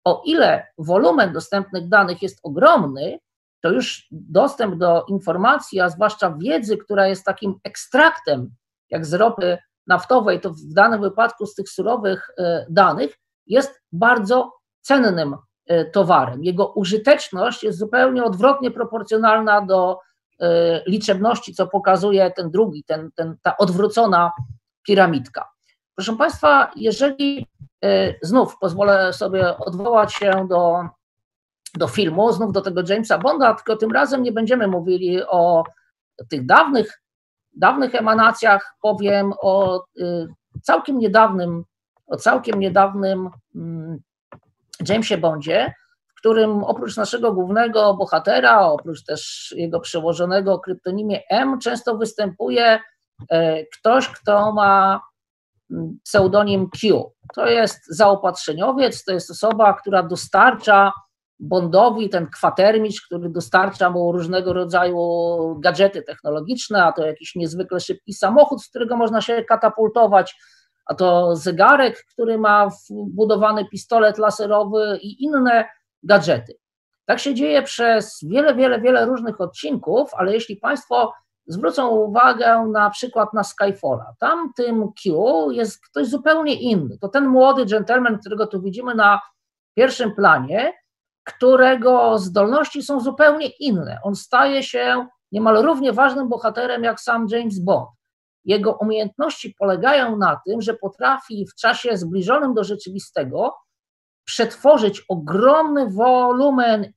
o 0.04 0.22
ile 0.26 0.66
wolumen 0.78 1.32
dostępnych 1.32 1.88
danych 1.88 2.22
jest 2.22 2.40
ogromny, 2.42 3.18
to 3.60 3.70
już 3.70 4.06
dostęp 4.10 4.74
do 4.74 5.04
informacji, 5.08 5.80
a 5.80 5.88
zwłaszcza 5.88 6.34
wiedzy, 6.38 6.76
która 6.76 7.06
jest 7.08 7.24
takim 7.24 7.54
ekstraktem, 7.64 8.50
jak 8.90 9.06
z 9.06 9.14
ropy 9.14 9.58
naftowej, 9.86 10.40
to 10.40 10.50
w 10.50 10.72
danym 10.72 11.00
wypadku 11.00 11.46
z 11.46 11.54
tych 11.54 11.68
surowych 11.68 12.30
e, 12.38 12.66
danych, 12.70 13.18
jest 13.46 13.82
bardzo 13.92 14.52
cennym 14.80 15.36
e, 15.66 15.84
towarem. 15.84 16.44
Jego 16.44 16.72
użyteczność 16.72 17.62
jest 17.62 17.78
zupełnie 17.78 18.24
odwrotnie 18.24 18.70
proporcjonalna 18.70 19.60
do 19.60 19.98
e, 20.40 20.82
liczebności, 20.86 21.54
co 21.54 21.66
pokazuje 21.66 22.30
ten 22.30 22.50
drugi, 22.50 22.84
ten, 22.84 23.10
ten, 23.14 23.36
ta 23.42 23.56
odwrócona 23.56 24.32
piramidka. 24.86 25.48
Proszę 25.94 26.16
Państwa, 26.16 26.70
jeżeli 26.76 27.46
znów 28.22 28.58
pozwolę 28.58 29.12
sobie 29.12 29.58
odwołać 29.58 30.14
się 30.14 30.46
do, 30.48 30.88
do 31.74 31.88
filmu, 31.88 32.32
znów 32.32 32.52
do 32.52 32.60
tego 32.60 32.82
Jamesa 32.88 33.18
Bonda, 33.18 33.54
tylko 33.54 33.76
tym 33.76 33.92
razem 33.92 34.22
nie 34.22 34.32
będziemy 34.32 34.68
mówili 34.68 35.22
o 35.22 35.64
tych 36.28 36.46
dawnych 36.46 37.00
dawnych 37.52 37.94
emanacjach 37.94 38.76
powiem 38.82 39.32
o 39.42 39.84
y, 39.98 40.26
całkiem 40.62 40.98
niedawnym, 40.98 41.64
o 42.06 42.16
całkiem 42.16 42.60
niedawnym 42.60 43.30
mm, 43.54 43.98
Jamesie 44.88 45.18
Bondzie, 45.18 45.74
w 46.08 46.14
którym 46.14 46.64
oprócz 46.64 46.96
naszego 46.96 47.32
głównego 47.32 47.94
bohatera, 47.94 48.60
oprócz 48.60 49.04
też 49.04 49.54
jego 49.56 49.80
przełożonego 49.80 50.58
kryptonimie 50.58 51.20
M, 51.30 51.58
często 51.58 51.96
występuje 51.96 52.80
e, 53.30 53.66
ktoś, 53.66 54.08
kto 54.08 54.52
ma 54.52 55.00
mm, 55.70 55.98
pseudonim 56.04 56.70
Q. 56.70 57.12
To 57.34 57.46
jest 57.46 57.96
zaopatrzeniowiec, 57.96 59.04
to 59.04 59.12
jest 59.12 59.30
osoba, 59.30 59.74
która 59.74 60.02
dostarcza 60.02 60.92
Bondowi 61.42 62.08
ten 62.08 62.26
kwatermicz, 62.26 63.06
który 63.06 63.28
dostarcza 63.28 63.90
mu 63.90 64.12
różnego 64.12 64.52
rodzaju 64.52 64.98
gadżety 65.60 66.02
technologiczne, 66.02 66.84
a 66.84 66.92
to 66.92 67.06
jakiś 67.06 67.34
niezwykle 67.34 67.80
szybki 67.80 68.12
samochód, 68.12 68.62
z 68.62 68.68
którego 68.68 68.96
można 68.96 69.20
się 69.20 69.44
katapultować, 69.44 70.36
a 70.86 70.94
to 70.94 71.36
zegarek, 71.36 72.04
który 72.12 72.38
ma 72.38 72.68
wbudowany 72.90 73.64
pistolet 73.64 74.18
laserowy 74.18 74.98
i 75.02 75.24
inne 75.24 75.68
gadżety. 76.02 76.54
Tak 77.04 77.18
się 77.18 77.34
dzieje 77.34 77.62
przez 77.62 78.18
wiele, 78.22 78.54
wiele, 78.54 78.80
wiele 78.80 79.06
różnych 79.06 79.40
odcinków, 79.40 80.14
ale 80.14 80.32
jeśli 80.32 80.56
Państwo 80.56 81.12
zwrócą 81.46 81.88
uwagę 81.88 82.66
na 82.72 82.90
przykład 82.90 83.34
na 83.34 83.44
Skyfalla, 83.44 84.14
tam 84.18 84.52
tym 84.56 84.88
Q 85.02 85.50
jest 85.50 85.86
ktoś 85.86 86.06
zupełnie 86.06 86.54
inny. 86.54 86.98
To 86.98 87.08
ten 87.08 87.26
młody 87.26 87.66
gentleman, 87.66 88.18
którego 88.18 88.46
tu 88.46 88.62
widzimy 88.62 88.94
na 88.94 89.20
pierwszym 89.74 90.14
planie, 90.14 90.72
którego 91.34 92.18
zdolności 92.18 92.82
są 92.82 93.00
zupełnie 93.00 93.46
inne. 93.46 93.98
On 94.04 94.16
staje 94.16 94.62
się 94.62 95.06
niemal 95.32 95.62
równie 95.62 95.92
ważnym 95.92 96.28
bohaterem 96.28 96.84
jak 96.84 97.00
sam 97.00 97.26
James 97.30 97.58
Bond. 97.58 97.88
Jego 98.44 98.72
umiejętności 98.72 99.54
polegają 99.58 100.16
na 100.16 100.40
tym, 100.46 100.60
że 100.60 100.74
potrafi 100.74 101.46
w 101.46 101.54
czasie 101.54 101.96
zbliżonym 101.96 102.54
do 102.54 102.64
rzeczywistego 102.64 103.54
przetworzyć 104.24 105.04
ogromny 105.08 105.90
wolumen 105.90 106.92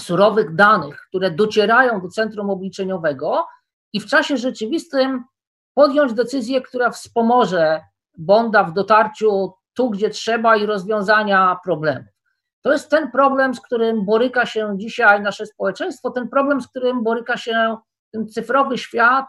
surowych 0.00 0.54
danych, 0.54 1.04
które 1.08 1.30
docierają 1.30 2.00
do 2.00 2.08
centrum 2.08 2.50
obliczeniowego 2.50 3.46
i 3.92 4.00
w 4.00 4.06
czasie 4.06 4.36
rzeczywistym 4.36 5.24
podjąć 5.74 6.12
decyzję, 6.12 6.60
która 6.62 6.90
wspomoże 6.90 7.80
Bonda 8.18 8.64
w 8.64 8.72
dotarciu 8.72 9.52
tu, 9.74 9.90
gdzie 9.90 10.10
trzeba 10.10 10.56
i 10.56 10.66
rozwiązania 10.66 11.58
problemów. 11.64 12.15
To 12.66 12.72
jest 12.72 12.90
ten 12.90 13.10
problem, 13.10 13.54
z 13.54 13.60
którym 13.60 14.04
boryka 14.04 14.46
się 14.46 14.74
dzisiaj 14.76 15.22
nasze 15.22 15.46
społeczeństwo, 15.46 16.10
ten 16.10 16.28
problem, 16.28 16.60
z 16.60 16.68
którym 16.68 17.04
boryka 17.04 17.36
się 17.36 17.76
ten 18.12 18.28
cyfrowy 18.28 18.78
świat 18.78 19.26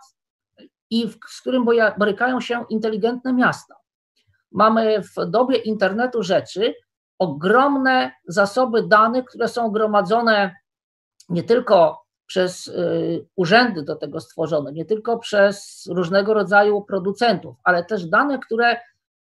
i 0.89 1.09
z 1.29 1.41
którym 1.41 1.65
borykają 1.97 2.41
się 2.41 2.65
inteligentne 2.69 3.33
miasta. 3.33 3.75
Mamy 4.51 5.01
w 5.01 5.25
dobie 5.25 5.57
internetu 5.57 6.23
rzeczy 6.23 6.73
ogromne 7.19 8.11
zasoby 8.27 8.83
danych, 8.83 9.25
które 9.25 9.47
są 9.47 9.71
gromadzone 9.71 10.55
nie 11.29 11.43
tylko 11.43 12.03
przez 12.25 12.67
y, 12.67 13.27
urzędy 13.35 13.83
do 13.83 13.95
tego 13.95 14.19
stworzone, 14.19 14.71
nie 14.71 14.85
tylko 14.85 15.17
przez 15.19 15.87
różnego 15.89 16.33
rodzaju 16.33 16.81
producentów, 16.81 17.55
ale 17.63 17.85
też 17.85 18.05
dane, 18.05 18.39
które 18.39 18.77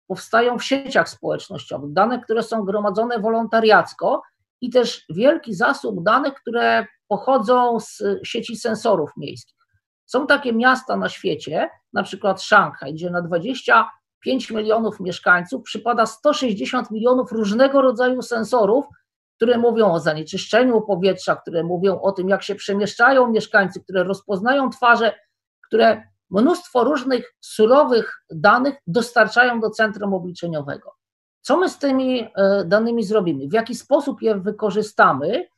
powstają 0.06 0.58
w 0.58 0.64
sieciach 0.64 1.08
społecznościowych, 1.08 1.92
dane, 1.92 2.20
które 2.20 2.42
są 2.42 2.62
gromadzone 2.62 3.18
wolontariacko 3.18 4.22
i 4.60 4.70
też 4.70 5.04
wielki 5.10 5.54
zasób 5.54 6.04
danych, 6.04 6.34
które 6.34 6.86
pochodzą 7.08 7.80
z 7.80 8.02
sieci 8.24 8.56
sensorów 8.56 9.10
miejskich. 9.16 9.56
Są 10.06 10.26
takie 10.26 10.52
miasta 10.52 10.96
na 10.96 11.08
świecie, 11.08 11.70
na 11.92 12.02
przykład 12.02 12.42
Szanghaj, 12.42 12.94
gdzie 12.94 13.10
na 13.10 13.22
25 13.22 14.50
milionów 14.50 15.00
mieszkańców 15.00 15.62
przypada 15.62 16.06
160 16.06 16.90
milionów 16.90 17.32
różnego 17.32 17.82
rodzaju 17.82 18.22
sensorów, 18.22 18.84
które 19.36 19.58
mówią 19.58 19.92
o 19.92 20.00
zanieczyszczeniu 20.00 20.82
powietrza, 20.82 21.36
które 21.36 21.64
mówią 21.64 22.00
o 22.00 22.12
tym, 22.12 22.28
jak 22.28 22.42
się 22.42 22.54
przemieszczają 22.54 23.30
mieszkańcy, 23.30 23.80
które 23.80 24.04
rozpoznają 24.04 24.70
twarze, 24.70 25.14
które 25.66 26.02
mnóstwo 26.30 26.84
różnych 26.84 27.34
surowych 27.40 28.24
danych 28.30 28.74
dostarczają 28.86 29.60
do 29.60 29.70
centrum 29.70 30.14
obliczeniowego. 30.14 30.92
Co 31.40 31.56
my 31.56 31.68
z 31.68 31.78
tymi 31.78 32.28
e, 32.36 32.64
danymi 32.64 33.04
zrobimy? 33.04 33.48
W 33.48 33.52
jaki 33.52 33.74
sposób 33.74 34.22
je 34.22 34.34
wykorzystamy, 34.34 35.48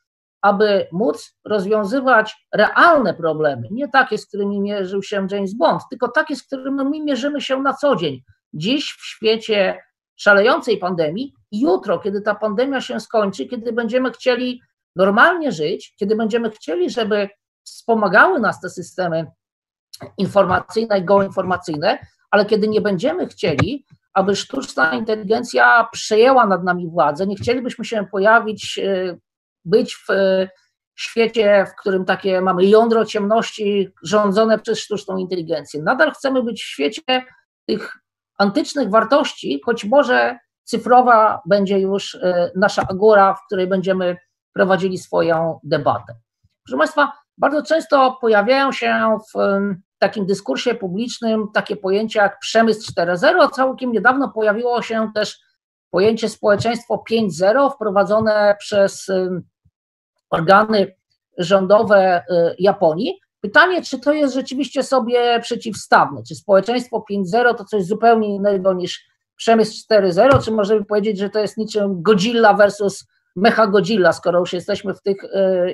aby 0.42 0.86
móc 0.92 1.38
rozwiązywać 1.44 2.46
realne 2.54 3.14
problemy, 3.14 3.68
nie 3.70 3.88
takie, 3.88 4.18
z 4.18 4.26
którymi 4.26 4.60
mierzył 4.60 5.02
się 5.02 5.26
James 5.30 5.54
Bond, 5.54 5.82
tylko 5.90 6.08
takie, 6.08 6.36
z 6.36 6.42
którymi 6.42 6.84
my 6.84 7.00
mierzymy 7.00 7.40
się 7.40 7.62
na 7.62 7.74
co 7.74 7.96
dzień. 7.96 8.22
Dziś 8.52 8.92
w 8.92 9.06
świecie 9.06 9.78
szalejącej 10.16 10.78
pandemii, 10.78 11.34
jutro, 11.52 11.98
kiedy 11.98 12.20
ta 12.20 12.34
pandemia 12.34 12.80
się 12.80 13.00
skończy, 13.00 13.46
kiedy 13.46 13.72
będziemy 13.72 14.10
chcieli 14.10 14.60
normalnie 14.96 15.52
żyć, 15.52 15.94
kiedy 15.96 16.16
będziemy 16.16 16.50
chcieli, 16.50 16.90
żeby 16.90 17.28
wspomagały 17.64 18.40
nas 18.40 18.60
te 18.60 18.70
systemy 18.70 19.26
informacyjne 20.18 20.98
i 20.98 21.04
geoinformacyjne, 21.04 21.98
ale 22.30 22.46
kiedy 22.46 22.68
nie 22.68 22.80
będziemy 22.80 23.26
chcieli, 23.26 23.86
aby 24.14 24.36
sztuczna 24.36 24.94
inteligencja 24.94 25.88
przejęła 25.92 26.46
nad 26.46 26.64
nami 26.64 26.88
władzę, 26.88 27.26
nie 27.26 27.36
chcielibyśmy 27.36 27.84
się 27.84 28.06
pojawić, 28.12 28.78
e, 28.78 29.16
być 29.64 29.96
w 29.96 30.10
e, 30.10 30.48
świecie, 30.96 31.66
w 31.68 31.80
którym 31.80 32.04
takie 32.04 32.40
mamy 32.40 32.64
jądro 32.64 33.04
ciemności 33.04 33.88
rządzone 34.02 34.58
przez 34.58 34.78
sztuczną 34.78 35.16
inteligencję. 35.16 35.82
Nadal 35.82 36.12
chcemy 36.12 36.42
być 36.42 36.62
w 36.62 36.66
świecie 36.66 37.02
tych 37.66 37.98
antycznych 38.38 38.90
wartości, 38.90 39.60
choć 39.64 39.84
może 39.84 40.38
cyfrowa 40.64 41.40
będzie 41.46 41.78
już 41.78 42.14
e, 42.14 42.50
nasza 42.56 42.86
agora, 42.88 43.34
w 43.34 43.46
której 43.46 43.66
będziemy 43.66 44.16
prowadzili 44.52 44.98
swoją 44.98 45.60
debatę. 45.62 46.14
Proszę 46.64 46.78
Państwa, 46.78 47.12
bardzo 47.38 47.62
często 47.62 48.18
pojawiają 48.20 48.72
się 48.72 49.18
w 49.34 49.38
takim 49.98 50.26
dyskursie 50.26 50.74
publicznym 50.74 51.46
takie 51.54 51.76
pojęcia 51.76 52.22
jak 52.22 52.38
przemysł 52.38 52.92
4.0. 52.92 53.50
Całkiem 53.50 53.92
niedawno 53.92 54.28
pojawiło 54.28 54.82
się 54.82 55.10
też 55.14 55.40
pojęcie 55.90 56.28
społeczeństwo 56.28 57.04
5.0 57.10 57.74
wprowadzone 57.74 58.56
przez 58.58 59.06
organy 60.30 60.94
rządowe 61.38 62.22
y, 62.30 62.54
Japonii. 62.58 63.20
Pytanie, 63.40 63.82
czy 63.82 63.98
to 63.98 64.12
jest 64.12 64.34
rzeczywiście 64.34 64.82
sobie 64.82 65.40
przeciwstawne? 65.40 66.22
Czy 66.28 66.34
społeczeństwo 66.34 67.04
5.0 67.10 67.54
to 67.54 67.64
coś 67.64 67.84
zupełnie 67.84 68.34
innego 68.34 68.72
niż 68.72 69.06
przemysł 69.36 69.72
4.0? 69.90 70.44
Czy 70.44 70.52
możemy 70.52 70.84
powiedzieć, 70.84 71.18
że 71.18 71.30
to 71.30 71.38
jest 71.38 71.56
niczym 71.56 72.02
Godzilla 72.02 72.54
versus 72.54 73.06
Mecha 73.36 73.66
Godzilla, 73.66 74.12
skoro 74.12 74.38
już 74.38 74.52
jesteśmy 74.52 74.94
w 74.94 75.02
tych 75.02 75.24
y, 75.24 75.28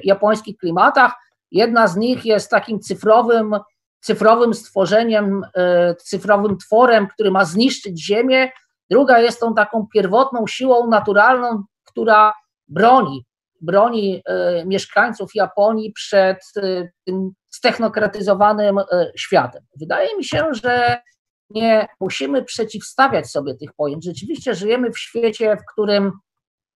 japońskich 0.05 0.57
klimatach? 0.57 1.13
Jedna 1.55 1.89
z 1.89 1.97
nich 1.97 2.25
jest 2.25 2.51
takim 2.51 2.81
cyfrowym 2.81 3.57
cyfrowym 4.05 4.55
stworzeniem, 4.55 5.43
e, 5.57 5.95
cyfrowym 5.95 6.59
tworem, 6.59 7.07
który 7.07 7.31
ma 7.31 7.45
zniszczyć 7.45 8.07
Ziemię, 8.07 8.51
druga 8.91 9.19
jest 9.19 9.41
tą 9.41 9.55
taką 9.55 9.87
pierwotną 9.95 10.47
siłą 10.47 10.87
naturalną, 10.87 11.65
która 11.85 12.33
broni, 12.69 13.25
broni 13.61 14.23
e, 14.27 14.65
mieszkańców 14.67 15.31
Japonii 15.35 15.93
przed 15.93 16.39
e, 16.57 16.89
tym 17.05 17.31
stechnokratyzowanym 17.51 18.77
światem. 19.17 19.63
Wydaje 19.81 20.17
mi 20.17 20.25
się, 20.25 20.45
że 20.53 21.03
nie 21.51 21.89
musimy 22.01 22.45
przeciwstawiać 22.45 23.31
sobie 23.31 23.55
tych 23.55 23.73
pojęć. 23.77 24.05
Rzeczywiście 24.05 24.55
żyjemy 24.55 24.91
w 24.91 24.99
świecie, 24.99 25.57
w 25.57 25.73
którym 25.73 26.13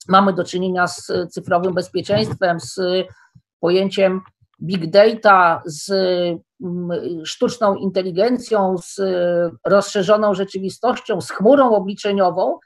mamy 0.08 0.32
do 0.32 0.44
czynienia 0.44 0.86
z 0.86 1.12
cyfrowym 1.30 1.74
bezpieczeństwem, 1.74 2.60
z 2.60 2.80
pojęciem 3.60 4.20
big 4.62 4.90
data, 4.90 5.62
z 5.66 5.90
mm, 6.64 6.90
sztuczną 7.24 7.74
inteligencją, 7.74 8.76
z 8.78 9.00
rozszerzoną 9.66 10.34
rzeczywistością, 10.34 11.20
z 11.20 11.30
chmurą 11.30 11.74
obliczeniową, 11.74 12.58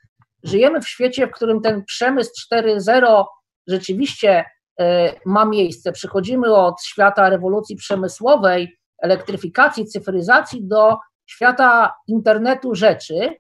żyjemy 0.43 0.81
w 0.81 0.89
świecie, 0.89 1.27
w 1.27 1.31
którym 1.31 1.61
ten 1.61 1.85
przemysł 1.85 2.31
4.0 2.55 3.25
rzeczywiście 3.67 4.45
e, 4.81 5.15
ma 5.27 5.45
miejsce. 5.45 5.93
Przechodzimy 5.93 6.55
od 6.55 6.83
świata 6.83 7.31
rewolucji 7.31 7.77
przemysłowej, 7.77 8.77
elektryfikacji, 8.99 9.87
cyfryzacji 9.87 10.65
do 10.65 10.99
świata 11.27 11.95
internetu 12.09 12.75
rzeczy, 12.75 13.37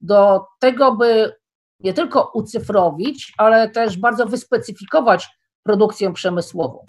do 0.00 0.44
tego, 0.60 0.94
by 0.94 1.32
nie 1.80 1.94
tylko 1.94 2.30
ucyfrowić, 2.34 3.32
ale 3.38 3.70
też 3.70 3.98
bardzo 3.98 4.26
wyspecyfikować 4.26 5.28
produkcję 5.62 6.12
przemysłową. 6.12 6.84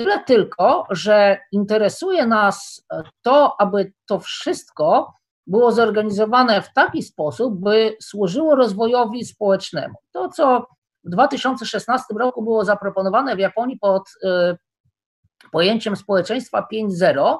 Tyle 0.00 0.24
tylko, 0.24 0.86
że 0.90 1.38
interesuje 1.52 2.26
nas 2.26 2.86
to, 3.22 3.60
aby 3.60 3.92
to 4.06 4.20
wszystko 4.20 5.12
było 5.46 5.72
zorganizowane 5.72 6.62
w 6.62 6.72
taki 6.72 7.02
sposób, 7.02 7.60
by 7.60 7.96
służyło 8.02 8.54
rozwojowi 8.54 9.24
społecznemu. 9.24 9.94
To, 10.12 10.28
co 10.28 10.66
w 11.04 11.10
2016 11.10 12.04
roku 12.18 12.42
było 12.42 12.64
zaproponowane 12.64 13.36
w 13.36 13.38
Japonii 13.38 13.78
pod 13.78 14.02
y, 14.08 14.56
pojęciem 15.52 15.96
społeczeństwa 15.96 16.66
5.0, 16.72 17.38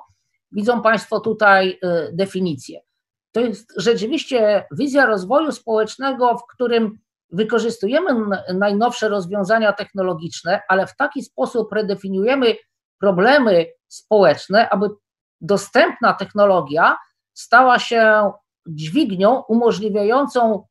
widzą 0.53 0.83
Państwo 0.83 1.20
tutaj 1.20 1.79
y, 1.85 2.11
definicję. 2.12 2.81
To 3.33 3.40
jest 3.40 3.73
rzeczywiście 3.77 4.66
wizja 4.73 5.07
rozwoju 5.07 5.53
społecznego, 5.53 6.38
w 6.38 6.46
którym 6.46 6.99
wykorzystujemy 7.32 8.38
najnowsze 8.54 9.08
rozwiązania 9.08 9.72
technologiczne, 9.72 10.60
ale 10.68 10.86
w 10.86 10.96
taki 10.96 11.22
sposób 11.22 11.72
redefiniujemy 11.72 12.56
problemy 13.00 13.66
społeczne, 13.88 14.68
aby 14.70 14.88
dostępna 15.40 16.12
technologia 16.12 16.96
stała 17.34 17.78
się 17.78 18.32
dźwignią 18.66 19.42
umożliwiającą 19.48 20.66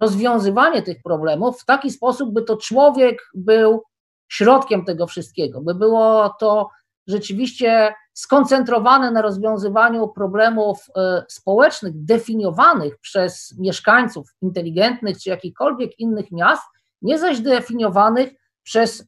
rozwiązywanie 0.00 0.82
tych 0.82 1.02
problemów 1.02 1.60
w 1.60 1.64
taki 1.64 1.90
sposób, 1.90 2.32
by 2.32 2.42
to 2.42 2.56
człowiek 2.56 3.30
był 3.34 3.82
środkiem 4.28 4.84
tego 4.84 5.06
wszystkiego, 5.06 5.60
by 5.60 5.74
było 5.74 6.36
to 6.40 6.68
rzeczywiście 7.08 7.94
skoncentrowane 8.14 9.10
na 9.10 9.22
rozwiązywaniu 9.22 10.08
problemów 10.08 10.86
e, 10.96 11.24
społecznych 11.28 12.04
definiowanych 12.04 12.98
przez 12.98 13.58
mieszkańców 13.58 14.34
inteligentnych 14.42 15.18
czy 15.18 15.30
jakichkolwiek 15.30 15.98
innych 15.98 16.32
miast, 16.32 16.62
nie 17.02 17.18
zaś 17.18 17.40
definiowanych 17.40 18.30
przez 18.62 19.00
e, 19.00 19.04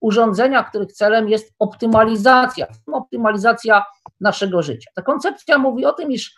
urządzenia, 0.00 0.64
których 0.64 0.92
celem 0.92 1.28
jest 1.28 1.54
optymalizacja, 1.58 2.66
optymalizacja 2.92 3.84
naszego 4.20 4.62
życia. 4.62 4.90
Ta 4.94 5.02
koncepcja 5.02 5.58
mówi 5.58 5.84
o 5.84 5.92
tym, 5.92 6.12
iż 6.12 6.34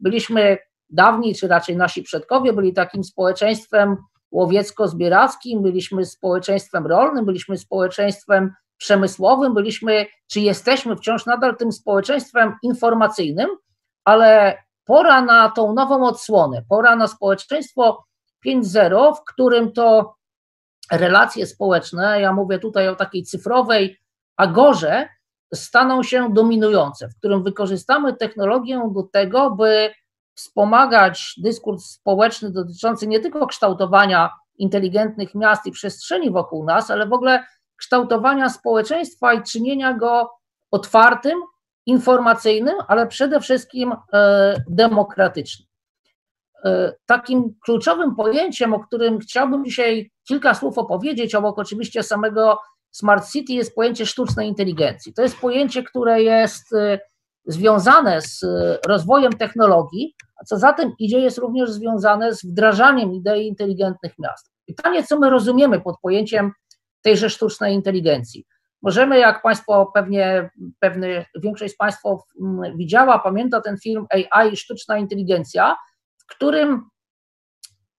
byliśmy 0.00 0.58
dawniej, 0.90 1.34
czy 1.34 1.48
raczej 1.48 1.76
nasi 1.76 2.02
przodkowie 2.02 2.52
byli 2.52 2.72
takim 2.72 3.04
społeczeństwem 3.04 3.96
łowiecko-zbierackim, 4.30 5.62
byliśmy 5.62 6.04
społeczeństwem 6.04 6.86
rolnym, 6.86 7.24
byliśmy 7.24 7.58
społeczeństwem 7.58 8.52
przemysłowym, 8.84 9.54
byliśmy, 9.54 10.06
czy 10.26 10.40
jesteśmy 10.40 10.96
wciąż 10.96 11.26
nadal 11.26 11.56
tym 11.56 11.72
społeczeństwem 11.72 12.54
informacyjnym, 12.62 13.48
ale 14.04 14.58
pora 14.84 15.22
na 15.22 15.50
tą 15.50 15.72
nową 15.72 16.06
odsłonę, 16.06 16.62
pora 16.68 16.96
na 16.96 17.06
społeczeństwo 17.06 18.04
5.0, 18.46 19.14
w 19.14 19.24
którym 19.24 19.72
to 19.72 20.14
relacje 20.92 21.46
społeczne, 21.46 22.20
ja 22.20 22.32
mówię 22.32 22.58
tutaj 22.58 22.88
o 22.88 22.96
takiej 22.96 23.22
cyfrowej 23.22 23.98
agorze, 24.36 25.08
staną 25.54 26.02
się 26.02 26.32
dominujące, 26.32 27.08
w 27.08 27.16
którym 27.18 27.42
wykorzystamy 27.42 28.16
technologię 28.16 28.90
do 28.94 29.02
tego, 29.02 29.50
by 29.50 29.90
wspomagać 30.34 31.34
dyskurs 31.38 31.84
społeczny 31.84 32.50
dotyczący 32.50 33.06
nie 33.06 33.20
tylko 33.20 33.46
kształtowania 33.46 34.30
inteligentnych 34.58 35.34
miast 35.34 35.66
i 35.66 35.72
przestrzeni 35.72 36.30
wokół 36.30 36.64
nas, 36.64 36.90
ale 36.90 37.06
w 37.06 37.12
ogóle 37.12 37.44
kształtowania 37.76 38.48
społeczeństwa 38.48 39.34
i 39.34 39.42
czynienia 39.42 39.94
go 39.94 40.30
otwartym, 40.70 41.38
informacyjnym, 41.86 42.74
ale 42.88 43.06
przede 43.06 43.40
wszystkim 43.40 43.94
e, 44.12 44.56
demokratycznym. 44.70 45.68
E, 46.64 46.92
takim 47.06 47.54
kluczowym 47.64 48.14
pojęciem, 48.14 48.74
o 48.74 48.80
którym 48.80 49.18
chciałbym 49.18 49.64
dzisiaj 49.64 50.10
kilka 50.28 50.54
słów 50.54 50.78
opowiedzieć, 50.78 51.34
obok 51.34 51.58
oczywiście 51.58 52.02
samego 52.02 52.58
Smart 52.90 53.30
City, 53.30 53.52
jest 53.52 53.74
pojęcie 53.74 54.06
sztucznej 54.06 54.48
inteligencji. 54.48 55.14
To 55.14 55.22
jest 55.22 55.40
pojęcie, 55.40 55.82
które 55.82 56.22
jest 56.22 56.72
e, 56.72 56.98
związane 57.46 58.20
z 58.20 58.40
rozwojem 58.86 59.32
technologii, 59.32 60.14
a 60.40 60.44
co 60.44 60.58
za 60.58 60.72
tym 60.72 60.92
idzie, 60.98 61.20
jest 61.20 61.38
również 61.38 61.70
związane 61.70 62.34
z 62.34 62.44
wdrażaniem 62.44 63.12
idei 63.12 63.48
inteligentnych 63.48 64.12
miast. 64.18 64.52
Pytanie, 64.66 65.04
co 65.04 65.18
my 65.18 65.30
rozumiemy 65.30 65.80
pod 65.80 65.96
pojęciem 66.02 66.52
tejże 67.04 67.30
sztucznej 67.30 67.74
inteligencji. 67.74 68.46
Możemy, 68.82 69.18
jak 69.18 69.42
Państwo 69.42 69.90
pewnie, 69.94 70.50
pewnie 70.80 71.26
większość 71.42 71.74
z 71.74 71.76
Państwa 71.76 72.08
widziała, 72.76 73.18
pamięta 73.18 73.60
ten 73.60 73.76
film 73.78 74.06
AI 74.10 74.56
sztuczna 74.56 74.98
inteligencja, 74.98 75.76
w 76.18 76.26
którym 76.26 76.88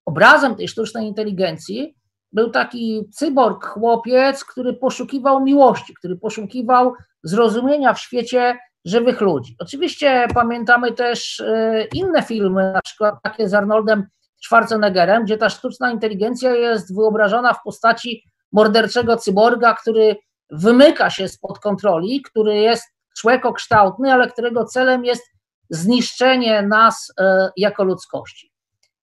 obrazem 0.04 0.56
tej 0.56 0.68
sztucznej 0.68 1.06
inteligencji 1.06 1.96
był 2.32 2.50
taki 2.50 3.08
cyborg, 3.12 3.64
chłopiec, 3.66 4.44
który 4.44 4.74
poszukiwał 4.74 5.44
miłości, 5.44 5.94
który 5.94 6.16
poszukiwał 6.16 6.94
zrozumienia 7.22 7.94
w 7.94 8.00
świecie 8.00 8.58
żywych 8.84 9.20
ludzi. 9.20 9.56
Oczywiście 9.58 10.26
pamiętamy 10.34 10.92
też 10.92 11.40
e, 11.40 11.84
inne 11.94 12.22
filmy, 12.22 12.72
na 12.72 12.80
przykład 12.82 13.14
takie 13.22 13.48
z 13.48 13.54
Arnoldem 13.54 14.06
Schwarzeneggerem, 14.42 15.24
gdzie 15.24 15.38
ta 15.38 15.48
sztuczna 15.48 15.92
inteligencja 15.92 16.54
jest 16.54 16.96
wyobrażona 16.96 17.52
w 17.52 17.62
postaci 17.62 18.22
morderczego 18.52 19.16
cyborga, 19.16 19.74
który 19.74 20.16
wymyka 20.50 21.10
się 21.10 21.28
spod 21.28 21.58
kontroli, 21.58 22.22
który 22.22 22.56
jest 22.56 22.84
człekokształtny, 23.16 24.12
ale 24.12 24.30
którego 24.30 24.64
celem 24.64 25.04
jest 25.04 25.22
zniszczenie 25.70 26.62
nas 26.62 27.12
e, 27.20 27.50
jako 27.56 27.84
ludzkości. 27.84 28.52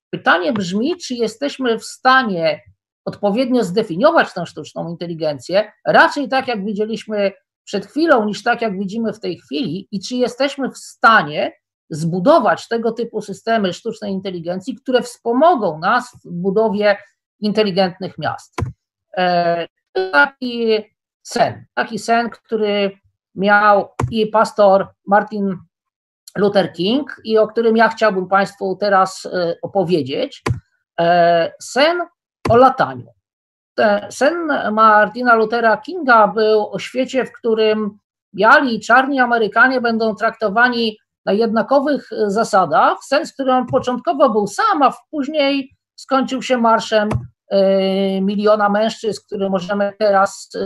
Pytanie 0.10 0.54
brzmi, 0.54 0.98
czy 0.98 1.14
jesteśmy 1.14 1.80
w 1.80 1.86
stanie 1.86 2.62
odpowiednio 3.06 3.64
zdefiniować 3.64 4.34
tę 4.34 4.46
sztuczną 4.46 4.90
inteligencję, 4.90 5.72
raczej 5.88 6.30
tak 6.30 6.48
jak 6.48 6.66
widzieliśmy 6.66 7.32
przed 7.64 7.86
chwilą, 7.86 8.26
niż 8.26 8.44
tak 8.44 8.62
jak 8.62 8.80
widzimy 8.80 9.14
w 9.14 9.20
tej 9.20 9.38
chwili, 9.38 9.88
i 9.92 10.00
czy 10.00 10.16
jesteśmy 10.16 10.70
w 10.70 10.78
stanie 10.78 11.52
zbudować 11.90 12.68
tego 12.68 12.92
typu 12.92 13.22
systemy 13.22 13.74
sztucznej 13.74 14.12
inteligencji, 14.12 14.76
które 14.76 15.02
wspomogą 15.02 15.80
nas 15.80 16.12
w 16.26 16.32
budowie 16.32 16.98
inteligentnych 17.40 18.18
miast. 18.18 18.54
E, 19.18 19.68
taki 20.12 20.84
sen, 21.24 21.66
taki 21.74 22.00
sen, 22.00 22.30
który 22.30 22.92
miał 23.36 23.90
i 24.12 24.28
pastor 24.28 24.88
Martin 25.08 25.58
Luther 26.38 26.74
King 26.74 27.22
i 27.24 27.38
o 27.38 27.48
którym 27.48 27.78
ja 27.78 27.90
chciałbym 27.90 28.28
Państwu 28.28 28.78
teraz 28.80 29.26
e, 29.26 29.56
opowiedzieć. 29.62 30.44
E, 31.00 31.52
sen 31.62 32.02
o 32.50 32.58
lataniu. 32.58 33.08
Sen 34.10 34.34
Martina 34.72 35.36
Luthera 35.36 35.78
Kinga 35.78 36.28
był 36.28 36.70
o 36.72 36.80
świecie, 36.80 37.26
w 37.26 37.32
którym 37.32 37.98
biali 38.36 38.76
i 38.76 38.80
czarni 38.80 39.20
Amerykanie 39.20 39.82
będą 39.82 40.16
traktowani 40.16 40.98
na 41.26 41.34
jednakowych 41.34 42.10
zasadach. 42.28 42.98
Sen, 43.04 43.26
z 43.26 43.34
którym 43.34 43.66
początkowo 43.66 44.30
był 44.30 44.48
sam, 44.48 44.84
a 44.84 44.94
później 45.12 45.76
skończył 45.96 46.42
się 46.42 46.58
marszem 46.58 47.10
miliona 48.22 48.70
mężczyzn, 48.70 49.22
które 49.26 49.50
możemy 49.50 49.94
teraz 50.00 50.50
e, 50.56 50.60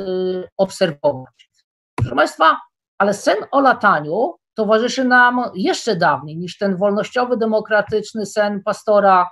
obserwować. 0.58 1.50
Proszę 1.96 2.16
Państwa, 2.16 2.58
ale 2.98 3.14
sen 3.14 3.36
o 3.52 3.62
lataniu 3.62 4.34
towarzyszy 4.56 5.06
nam 5.06 5.44
jeszcze 5.56 5.96
dawniej 5.96 6.38
niż 6.38 6.58
ten 6.58 6.78
wolnościowy, 6.78 7.38
demokratyczny 7.38 8.26
sen 8.26 8.62
pastora 8.66 9.30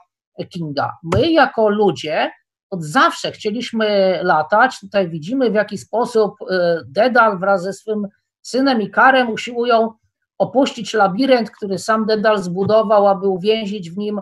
Kinga. 0.50 0.92
My, 1.16 1.32
jako 1.32 1.70
ludzie, 1.70 2.32
od 2.72 2.84
zawsze 2.84 3.32
chcieliśmy 3.32 4.20
latać. 4.24 4.80
Tutaj 4.80 5.10
widzimy, 5.10 5.52
w 5.52 5.54
jaki 5.54 5.78
sposób 5.78 6.34
e, 6.50 6.80
Dedal 6.88 7.40
wraz 7.40 7.64
ze 7.64 7.74
swym 7.74 8.08
synem 8.42 8.82
i 8.82 8.92
Karem 8.92 9.30
usiłują 9.30 9.92
opuścić 10.38 10.94
labirynt, 10.94 11.52
który 11.52 11.78
sam 11.78 12.06
Dedal 12.06 12.38
zbudował, 12.38 13.08
aby 13.08 13.28
uwięzić 13.28 13.92
w 13.92 13.98
nim 13.98 14.22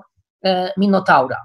Minotaura 0.78 1.38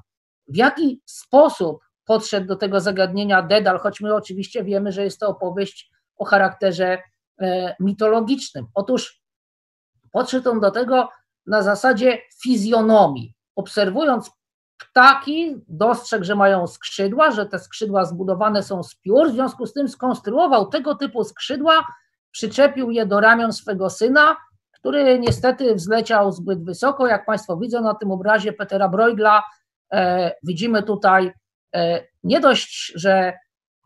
w 0.48 0.56
jaki 0.56 1.02
sposób 1.04 1.80
podszedł 2.04 2.46
do 2.46 2.56
tego 2.56 2.80
zagadnienia 2.80 3.42
Dedal, 3.42 3.78
choć 3.78 4.00
my 4.00 4.14
oczywiście 4.14 4.64
wiemy, 4.64 4.92
że 4.92 5.04
jest 5.04 5.20
to 5.20 5.28
opowieść 5.28 5.90
o 6.16 6.24
charakterze 6.24 6.98
e, 7.40 7.76
mitologicznym. 7.80 8.66
Otóż 8.74 9.22
podszedł 10.12 10.50
on 10.50 10.60
do 10.60 10.70
tego 10.70 11.08
na 11.46 11.62
zasadzie 11.62 12.18
fizjonomii. 12.42 13.34
Obserwując 13.56 14.30
ptaki, 14.78 15.56
dostrzegł, 15.68 16.24
że 16.24 16.34
mają 16.34 16.66
skrzydła, 16.66 17.30
że 17.30 17.46
te 17.46 17.58
skrzydła 17.58 18.04
zbudowane 18.04 18.62
są 18.62 18.82
z 18.82 18.94
piór, 18.94 19.30
w 19.30 19.32
związku 19.32 19.66
z 19.66 19.72
tym 19.72 19.88
skonstruował 19.88 20.66
tego 20.66 20.94
typu 20.94 21.24
skrzydła, 21.24 21.86
przyczepił 22.30 22.90
je 22.90 23.06
do 23.06 23.20
ramion 23.20 23.52
swego 23.52 23.90
syna, 23.90 24.36
który 24.72 25.18
niestety 25.18 25.74
wzleciał 25.74 26.32
zbyt 26.32 26.64
wysoko. 26.64 27.06
Jak 27.06 27.26
Państwo 27.26 27.56
widzą 27.56 27.82
na 27.82 27.94
tym 27.94 28.10
obrazie 28.10 28.52
Petera 28.52 28.88
Bruegla, 28.88 29.42
widzimy 30.42 30.82
tutaj 30.82 31.32
nie 32.24 32.40
dość, 32.40 32.92
że 32.94 33.32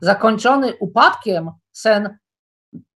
zakończony 0.00 0.72
upadkiem 0.80 1.50
sen 1.72 2.18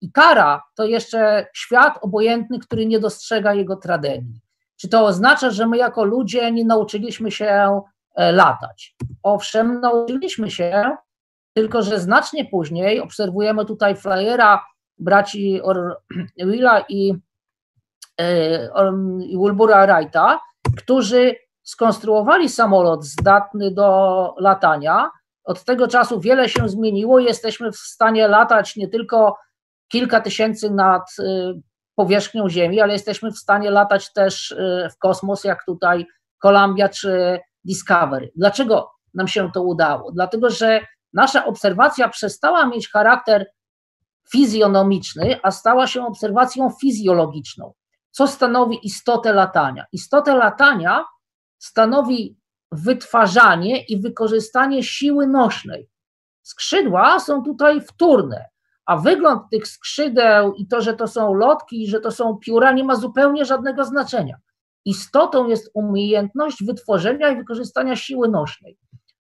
Ikara, 0.02 0.64
to 0.76 0.86
jeszcze 0.86 1.48
świat 1.54 2.00
obojętny, 2.02 2.60
który 2.60 2.86
nie 2.86 3.00
dostrzega 3.00 3.54
jego 3.54 3.76
tragedii. 3.76 4.42
Czy 4.76 4.90
to 4.90 5.06
oznacza, 5.06 5.50
że 5.50 5.68
my 5.68 5.78
jako 5.78 6.04
ludzie 6.04 6.52
nie 6.52 6.66
nauczyliśmy 6.66 7.32
się 7.32 7.82
latać? 8.18 8.96
Owszem, 9.24 9.80
nauczyliśmy 9.82 10.52
się, 10.52 10.98
tylko 11.54 11.82
że 11.82 12.00
znacznie 12.00 12.46
później 12.46 13.02
obserwujemy 13.02 13.66
tutaj 13.66 13.96
flyera 13.96 14.66
braci 14.98 15.62
Willa 16.38 16.86
i, 16.90 17.14
e, 18.20 18.70
i 19.20 19.38
Wilbura 19.38 19.88
Wrighta, 19.88 20.40
którzy 20.78 21.36
skonstruowali 21.64 22.50
samolot 22.50 23.06
zdatny 23.06 23.72
do 23.72 24.36
latania. 24.38 25.10
Od 25.44 25.64
tego 25.64 25.88
czasu 25.88 26.20
wiele 26.20 26.50
się 26.50 26.70
zmieniło. 26.70 27.20
Jesteśmy 27.20 27.72
w 27.72 27.78
stanie 27.78 28.28
latać 28.28 28.76
nie 28.76 28.88
tylko 28.88 29.38
kilka 29.88 30.22
tysięcy 30.22 30.70
nad 30.70 31.02
e, 31.20 31.54
powierzchnią 31.96 32.50
Ziemi, 32.50 32.82
ale 32.82 32.94
jesteśmy 32.94 33.32
w 33.32 33.38
stanie 33.38 33.72
latać 33.72 34.14
też 34.14 34.52
e, 34.52 34.90
w 34.90 34.98
kosmos, 34.98 35.44
jak 35.44 35.66
tutaj 35.66 36.06
Columbia 36.42 36.90
czy 36.90 37.40
Discovery. 37.64 38.32
Dlaczego 38.36 38.92
nam 39.14 39.28
się 39.28 39.52
to 39.52 39.62
udało? 39.62 40.12
Dlatego, 40.12 40.50
że 40.50 40.82
nasza 41.14 41.46
obserwacja 41.46 42.10
przestała 42.10 42.66
mieć 42.66 42.90
charakter 42.90 43.46
fizjonomiczny, 44.32 45.40
a 45.44 45.52
stała 45.52 45.88
się 45.88 46.06
obserwacją 46.06 46.70
fizjologiczną. 46.82 47.74
Co 48.12 48.28
stanowi 48.28 48.88
istotę 48.88 49.34
latania? 49.34 49.86
Istotę 49.92 50.36
latania 50.36 51.06
stanowi 51.64 52.38
wytwarzanie 52.72 53.84
i 53.86 54.02
wykorzystanie 54.02 54.84
siły 54.84 55.28
nośnej. 55.28 55.90
Skrzydła 56.42 57.20
są 57.20 57.44
tutaj 57.44 57.82
wtórne, 57.82 58.46
a 58.86 58.98
wygląd 58.98 59.42
tych 59.52 59.68
skrzydeł 59.68 60.54
i 60.54 60.68
to, 60.68 60.82
że 60.82 60.94
to 60.94 61.08
są 61.08 61.34
lotki, 61.34 61.88
że 61.88 62.00
to 62.00 62.12
są 62.12 62.38
pióra, 62.38 62.72
nie 62.72 62.84
ma 62.84 62.96
zupełnie 62.96 63.46
żadnego 63.46 63.86
znaczenia. 63.86 64.38
Istotą 64.86 65.48
jest 65.48 65.72
umiejętność 65.74 66.64
wytworzenia 66.64 67.30
i 67.30 67.38
wykorzystania 67.38 67.96
siły 67.96 68.30
nośnej. 68.30 68.78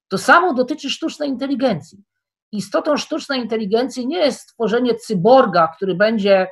To 0.07 0.17
samo 0.17 0.53
dotyczy 0.53 0.89
sztucznej 0.89 1.29
inteligencji. 1.29 2.03
Istotą 2.51 2.97
sztucznej 2.97 3.41
inteligencji 3.41 4.07
nie 4.07 4.17
jest 4.17 4.39
stworzenie 4.39 4.95
cyborga, 4.95 5.67
który 5.67 5.95
będzie 5.95 6.47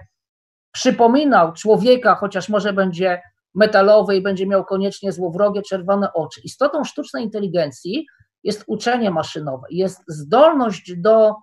przypominał 0.72 1.54
człowieka, 1.54 2.16
chociaż 2.16 2.50
może 2.50 2.74
będzie 2.74 3.22
metalowy 3.54 4.16
i 4.16 4.22
będzie 4.22 4.48
miał 4.48 4.66
koniecznie 4.66 5.12
złowrogie 5.12 5.62
czerwone 5.62 6.14
oczy. 6.14 6.42
Istotą 6.42 6.84
sztucznej 6.84 7.24
inteligencji 7.24 8.06
jest 8.44 8.64
uczenie 8.68 9.12
maszynowe, 9.12 9.68
jest 9.70 10.02
zdolność 10.08 10.94
do 10.98 11.36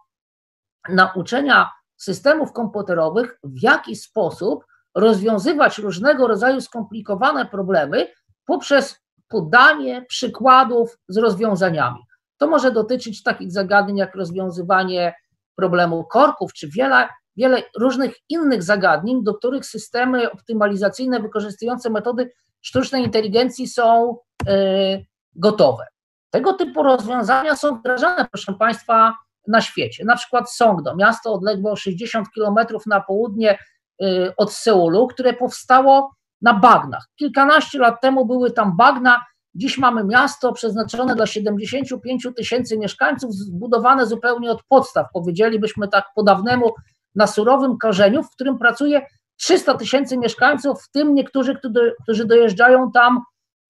nauczenia 0.88 1.70
systemów 1.96 2.52
komputerowych, 2.52 3.38
w 3.44 3.62
jaki 3.62 3.96
sposób 3.96 4.64
rozwiązywać 4.94 5.78
różnego 5.78 6.28
rodzaju 6.28 6.60
skomplikowane 6.60 7.46
problemy 7.46 8.08
poprzez 8.46 9.00
podanie 9.28 10.04
przykładów 10.08 10.98
z 11.08 11.16
rozwiązaniami. 11.16 11.98
To 12.38 12.46
może 12.48 12.72
dotyczyć 12.72 13.22
takich 13.22 13.52
zagadnień 13.52 13.96
jak 13.96 14.14
rozwiązywanie 14.14 15.14
problemu 15.56 16.04
korków, 16.04 16.52
czy 16.52 16.68
wiele, 16.68 17.08
wiele 17.38 17.62
różnych 17.78 18.14
innych 18.28 18.62
zagadnień, 18.62 19.24
do 19.24 19.34
których 19.34 19.66
systemy 19.66 20.30
optymalizacyjne 20.30 21.20
wykorzystujące 21.20 21.90
metody 21.90 22.30
sztucznej 22.60 23.04
inteligencji 23.04 23.68
są 23.68 24.16
y, 24.48 25.06
gotowe. 25.34 25.86
Tego 26.30 26.52
typu 26.52 26.82
rozwiązania 26.82 27.56
są 27.56 27.78
wdrażane, 27.78 28.26
proszę 28.32 28.52
Państwa, 28.52 29.14
na 29.46 29.60
świecie. 29.60 30.04
Na 30.04 30.16
przykład 30.16 30.52
Songdo, 30.52 30.96
miasto 30.96 31.32
odległe 31.32 31.76
60 31.76 32.26
kilometrów 32.34 32.86
na 32.86 33.00
południe 33.00 33.58
y, 34.02 34.32
od 34.36 34.52
Seulu, 34.52 35.06
które 35.06 35.32
powstało 35.32 36.10
na 36.42 36.54
bagnach. 36.54 37.06
Kilkanaście 37.18 37.78
lat 37.78 38.00
temu 38.00 38.26
były 38.26 38.50
tam 38.50 38.76
bagna, 38.76 39.24
Dziś 39.54 39.78
mamy 39.78 40.04
miasto 40.04 40.52
przeznaczone 40.52 41.14
dla 41.14 41.26
75 41.26 42.28
tysięcy 42.36 42.78
mieszkańców, 42.78 43.34
zbudowane 43.34 44.06
zupełnie 44.06 44.50
od 44.50 44.62
podstaw, 44.68 45.06
powiedzielibyśmy 45.12 45.88
tak 45.88 46.04
po 46.14 46.22
dawnemu, 46.22 46.74
na 47.14 47.26
surowym 47.26 47.78
korzeniu, 47.78 48.22
w 48.22 48.30
którym 48.30 48.58
pracuje 48.58 49.06
300 49.36 49.74
tysięcy 49.74 50.18
mieszkańców, 50.18 50.82
w 50.82 50.90
tym 50.90 51.14
niektórzy, 51.14 51.58
którzy 52.02 52.24
dojeżdżają 52.24 52.90
tam 52.92 53.22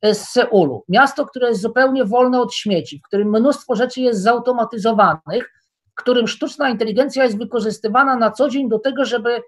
e, 0.02 0.14
z 0.14 0.28
Seulu. 0.28 0.84
Miasto, 0.88 1.26
które 1.26 1.48
jest 1.48 1.60
zupełnie 1.60 2.04
wolne 2.04 2.40
od 2.40 2.54
śmieci, 2.54 2.98
w 2.98 3.06
którym 3.08 3.28
mnóstwo 3.28 3.74
rzeczy 3.74 4.00
jest 4.00 4.22
zautomatyzowanych, 4.22 5.52
w 5.90 5.94
którym 5.94 6.28
sztuczna 6.28 6.68
inteligencja 6.68 7.24
jest 7.24 7.38
wykorzystywana 7.38 8.16
na 8.16 8.30
co 8.30 8.48
dzień 8.48 8.68
do 8.68 8.78
tego, 8.78 9.04
żeby 9.04 9.42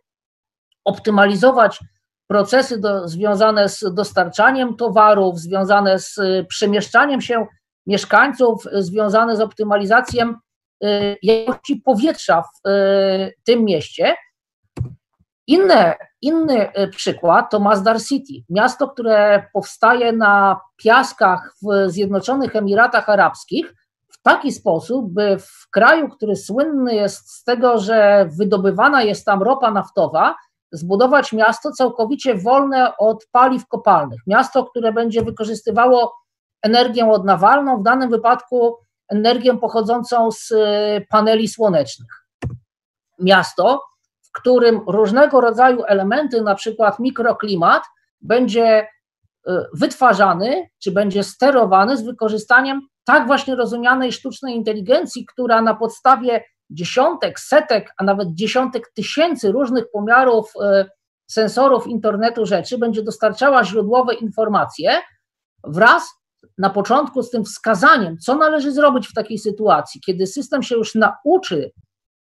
optymalizować 0.85 1.81
procesy 2.27 2.79
do, 2.79 3.09
związane 3.09 3.69
z 3.69 3.85
dostarczaniem 3.95 4.77
towarów, 4.77 5.39
związane 5.39 5.99
z 5.99 6.19
y, 6.19 6.47
przemieszczaniem 6.49 7.21
się 7.21 7.47
mieszkańców, 7.87 8.67
y, 8.67 8.83
związane 8.83 9.37
z 9.37 9.41
optymalizacją 9.41 10.35
jakości 11.23 11.77
powietrza 11.77 12.43
w 12.43 12.69
tym 13.45 13.65
mieście. 13.65 14.17
Inne, 15.47 15.97
inny 16.23 16.73
przykład 16.91 17.51
to 17.51 17.61
Masdar 17.61 18.03
City, 18.03 18.33
miasto, 18.51 18.89
które 18.89 19.47
powstaje 19.53 20.13
na 20.13 20.61
piaskach 20.77 21.55
w 21.63 21.91
Zjednoczonych 21.91 22.57
Emiratach 22.57 23.09
Arabskich 23.09 23.75
w 24.13 24.23
taki 24.23 24.53
sposób, 24.53 25.13
by 25.13 25.39
w 25.39 25.71
kraju, 25.71 26.09
który 26.09 26.37
słynny 26.37 26.95
jest 26.95 27.31
z 27.31 27.45
tego, 27.45 27.79
że 27.79 28.29
wydobywana 28.39 29.03
jest 29.03 29.25
tam 29.25 29.43
ropa 29.43 29.71
naftowa, 29.71 30.35
zbudować 30.73 31.33
miasto 31.33 31.73
całkowicie 31.73 32.35
wolne 32.35 32.97
od 32.97 33.27
paliw 33.33 33.67
kopalnych. 33.67 34.21
Miasto, 34.27 34.65
które 34.65 34.93
będzie 34.93 35.23
wykorzystywało 35.23 36.15
energię 36.63 37.11
odnawalną, 37.11 37.81
w 37.81 37.83
danym 37.83 38.11
wypadku 38.11 38.77
energię 39.11 39.59
pochodzącą 39.59 40.31
z 40.33 40.51
y, 40.51 41.07
paneli 41.11 41.49
słonecznych. 41.49 42.27
Miasto, 43.19 43.83
w 44.23 44.33
którym 44.33 44.81
różnego 44.87 45.41
rodzaju 45.41 45.85
elementy, 45.87 46.43
na 46.43 46.55
przykład 46.55 46.99
mikroklimat, 46.99 47.83
będzie 48.21 48.89
y, 49.49 49.53
wytwarzany, 49.75 50.69
czy 50.83 50.93
będzie 50.93 51.23
sterowany 51.23 51.97
z 51.97 52.03
wykorzystaniem 52.03 52.81
tak 53.05 53.27
właśnie 53.27 53.55
rozumianej 53.55 54.13
sztucznej 54.13 54.57
inteligencji, 54.57 55.27
która 55.27 55.63
na 55.63 55.75
podstawie 55.75 56.45
dziesiątek, 56.71 57.41
setek, 57.41 57.95
a 57.97 58.05
nawet 58.05 58.29
dziesiątek 58.35 58.93
tysięcy 58.95 59.53
różnych 59.53 59.91
pomiarów 59.91 60.53
e, 60.63 60.87
sensorów 61.27 61.87
internetu 61.87 62.47
rzeczy, 62.47 62.79
będzie 62.79 63.03
dostarczała 63.03 63.65
źródłowe 63.65 64.15
informacje 64.15 64.93
wraz 65.65 66.20
na 66.59 66.71
początku 66.71 67.23
z 67.23 67.31
tym 67.31 67.45
wskazaniem, 67.45 68.19
co 68.19 68.37
należy 68.37 68.73
zrobić 68.73 69.09
w 69.09 69.15
takiej 69.15 69.39
sytuacji, 69.39 70.01
kiedy 70.01 70.27
system 70.27 70.63
się 70.63 70.75
już 70.75 70.95
nauczy 70.95 71.71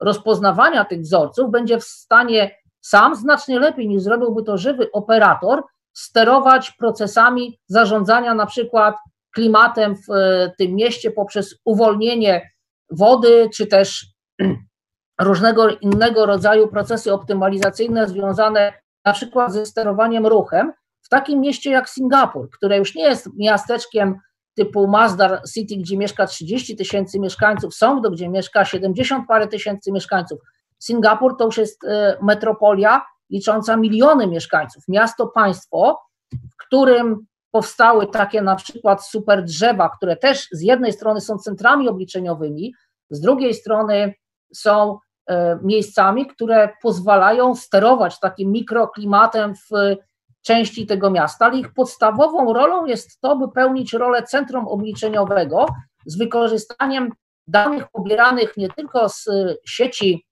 rozpoznawania 0.02 0.86
tych 0.86 1.02
wzorców, 1.02 1.52
będzie 1.52 1.80
w 1.80 1.84
stanie 1.84 2.56
sam 2.82 3.16
znacznie 3.16 3.60
lepiej 3.60 3.88
niż 3.88 4.02
zrobiłby 4.02 4.44
to 4.44 4.58
żywy 4.58 4.92
operator 4.92 5.64
sterować 5.94 6.72
procesami 6.72 7.60
zarządzania 7.68 8.36
na 8.36 8.46
przykład 8.46 8.96
klimatem 9.34 9.96
w 9.96 10.12
e, 10.12 10.52
tym 10.58 10.76
mieście 10.76 11.12
poprzez 11.12 11.56
uwolnienie 11.66 12.52
wody, 12.92 13.50
czy 13.54 13.68
też 13.68 14.06
różnego 15.22 15.70
innego 15.70 16.26
rodzaju 16.26 16.68
procesy 16.68 17.14
optymalizacyjne 17.14 18.08
związane 18.08 18.74
na 19.06 19.14
przykład 19.14 19.54
ze 19.54 19.66
sterowaniem 19.66 20.28
ruchem 20.28 20.74
takim 21.12 21.40
mieście 21.40 21.72
jak 21.72 21.90
Singapur, 21.90 22.50
które 22.50 22.78
już 22.78 22.96
nie 22.96 23.04
jest 23.04 23.30
miasteczkiem 23.38 24.16
typu 24.56 24.88
Masdar 24.88 25.42
City, 25.54 25.78
gdzie 25.78 25.98
mieszka 25.98 26.28
30 26.28 26.76
tysięcy 26.76 27.20
mieszkańców, 27.20 27.76
Songdo, 27.76 28.12
gdzie 28.12 28.30
mieszka 28.30 28.66
70 28.66 29.28
parę 29.28 29.48
tysięcy 29.48 29.92
mieszkańców. 29.92 30.40
Singapur 30.80 31.38
to 31.38 31.46
już 31.46 31.58
jest 31.58 31.84
e, 31.84 32.18
metropolia 32.22 33.02
licząca 33.30 33.78
miliony 33.78 34.28
mieszkańców, 34.28 34.84
miasto, 34.88 35.28
państwo, 35.28 36.00
w 36.34 36.66
którym 36.66 37.26
powstały 37.52 38.08
takie 38.08 38.42
na 38.42 38.56
przykład 38.56 39.06
super 39.06 39.44
drzewa, 39.44 39.90
które 39.90 40.18
też 40.18 40.48
z 40.52 40.62
jednej 40.62 40.94
strony 40.94 41.22
są 41.22 41.38
centrami 41.38 41.90
obliczeniowymi, 41.90 42.74
z 43.10 43.20
drugiej 43.20 43.54
strony 43.54 44.14
są 44.54 44.98
e, 45.28 45.60
miejscami, 45.64 46.28
które 46.28 46.70
pozwalają 46.82 47.56
sterować 47.56 48.20
takim 48.20 48.52
mikroklimatem 48.52 49.56
w 49.56 49.96
części 50.42 50.88
tego 50.88 51.10
miasta, 51.10 51.46
ale 51.46 51.58
ich 51.58 51.74
podstawową 51.74 52.54
rolą 52.54 52.86
jest 52.86 53.22
to, 53.22 53.36
by 53.36 53.52
pełnić 53.52 53.94
rolę 53.94 54.24
centrum 54.24 54.68
obliczeniowego 54.68 55.66
z 56.06 56.18
wykorzystaniem 56.18 57.12
danych 57.48 57.88
pobieranych 57.92 58.58
nie 58.58 58.70
tylko 58.70 59.10
z 59.10 59.30
sieci 59.66 60.26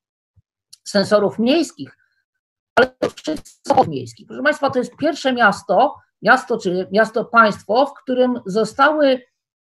sensorów 0.84 1.40
miejskich, 1.40 1.98
ale 2.76 2.96
wszystkich 3.16 3.88
miejskich. 3.88 4.28
Proszę 4.28 4.44
Państwa, 4.44 4.70
to 4.70 4.80
jest 4.80 4.96
pierwsze 4.96 5.34
miasto, 5.34 5.96
miasto 6.22 6.58
czy 6.58 6.88
miasto 6.92 7.26
państwo, 7.26 7.86
w 7.86 7.94
którym 7.94 8.40
zostały 8.46 9.22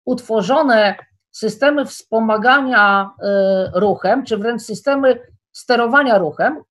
utworzone 0.04 0.96
systemy 1.30 1.84
wspomagania 1.86 3.10
ruchem, 3.74 4.24
czy 4.24 4.36
wręcz 4.36 4.62
systemy 4.62 5.26
sterowania 5.52 6.18
ruchem, 6.18 6.62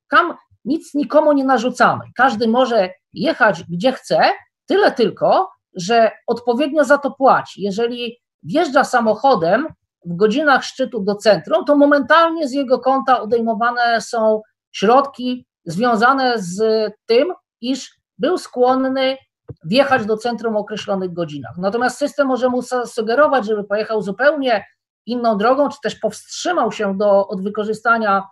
nic 0.64 0.94
nikomu 0.94 1.32
nie 1.32 1.44
narzucamy. 1.44 2.04
Każdy 2.16 2.48
może 2.48 2.90
jechać 3.12 3.64
gdzie 3.68 3.92
chce, 3.92 4.20
tyle 4.66 4.92
tylko, 4.92 5.50
że 5.74 6.10
odpowiednio 6.26 6.84
za 6.84 6.98
to 6.98 7.10
płaci. 7.10 7.62
Jeżeli 7.62 8.16
wjeżdża 8.42 8.84
samochodem 8.84 9.66
w 10.04 10.16
godzinach 10.16 10.64
szczytu 10.64 11.00
do 11.00 11.14
centrum, 11.14 11.64
to 11.64 11.76
momentalnie 11.76 12.48
z 12.48 12.52
jego 12.52 12.78
konta 12.78 13.20
odejmowane 13.20 14.00
są 14.00 14.42
środki 14.72 15.46
związane 15.64 16.34
z 16.36 16.62
tym, 17.06 17.32
iż 17.60 18.00
był 18.18 18.38
skłonny 18.38 19.16
wjechać 19.64 20.06
do 20.06 20.16
centrum 20.16 20.54
w 20.54 20.56
określonych 20.56 21.12
godzinach. 21.12 21.58
Natomiast 21.58 21.98
system 21.98 22.26
może 22.26 22.48
mu 22.48 22.62
sugerować, 22.86 23.46
żeby 23.46 23.64
pojechał 23.64 24.02
zupełnie 24.02 24.64
inną 25.06 25.36
drogą, 25.36 25.68
czy 25.68 25.78
też 25.82 25.94
powstrzymał 25.94 26.72
się 26.72 26.98
do, 26.98 27.28
od 27.28 27.42
wykorzystania 27.42 28.22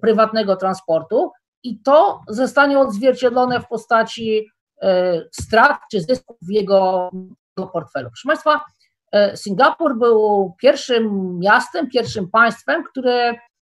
prywatnego 0.00 0.56
transportu 0.56 1.32
i 1.62 1.82
to 1.82 2.20
zostanie 2.28 2.78
odzwierciedlone 2.78 3.60
w 3.60 3.68
postaci 3.68 4.50
e, 4.82 5.22
strat 5.32 5.78
czy 5.90 6.00
zysków 6.00 6.36
w 6.42 6.50
jego 6.50 7.10
portfelu. 7.72 8.08
Proszę 8.08 8.26
Państwa, 8.26 8.60
e, 9.12 9.36
Singapur 9.36 9.98
był 9.98 10.54
pierwszym 10.60 11.38
miastem, 11.38 11.90
pierwszym 11.90 12.30
państwem, 12.30 12.84
które 12.84 13.34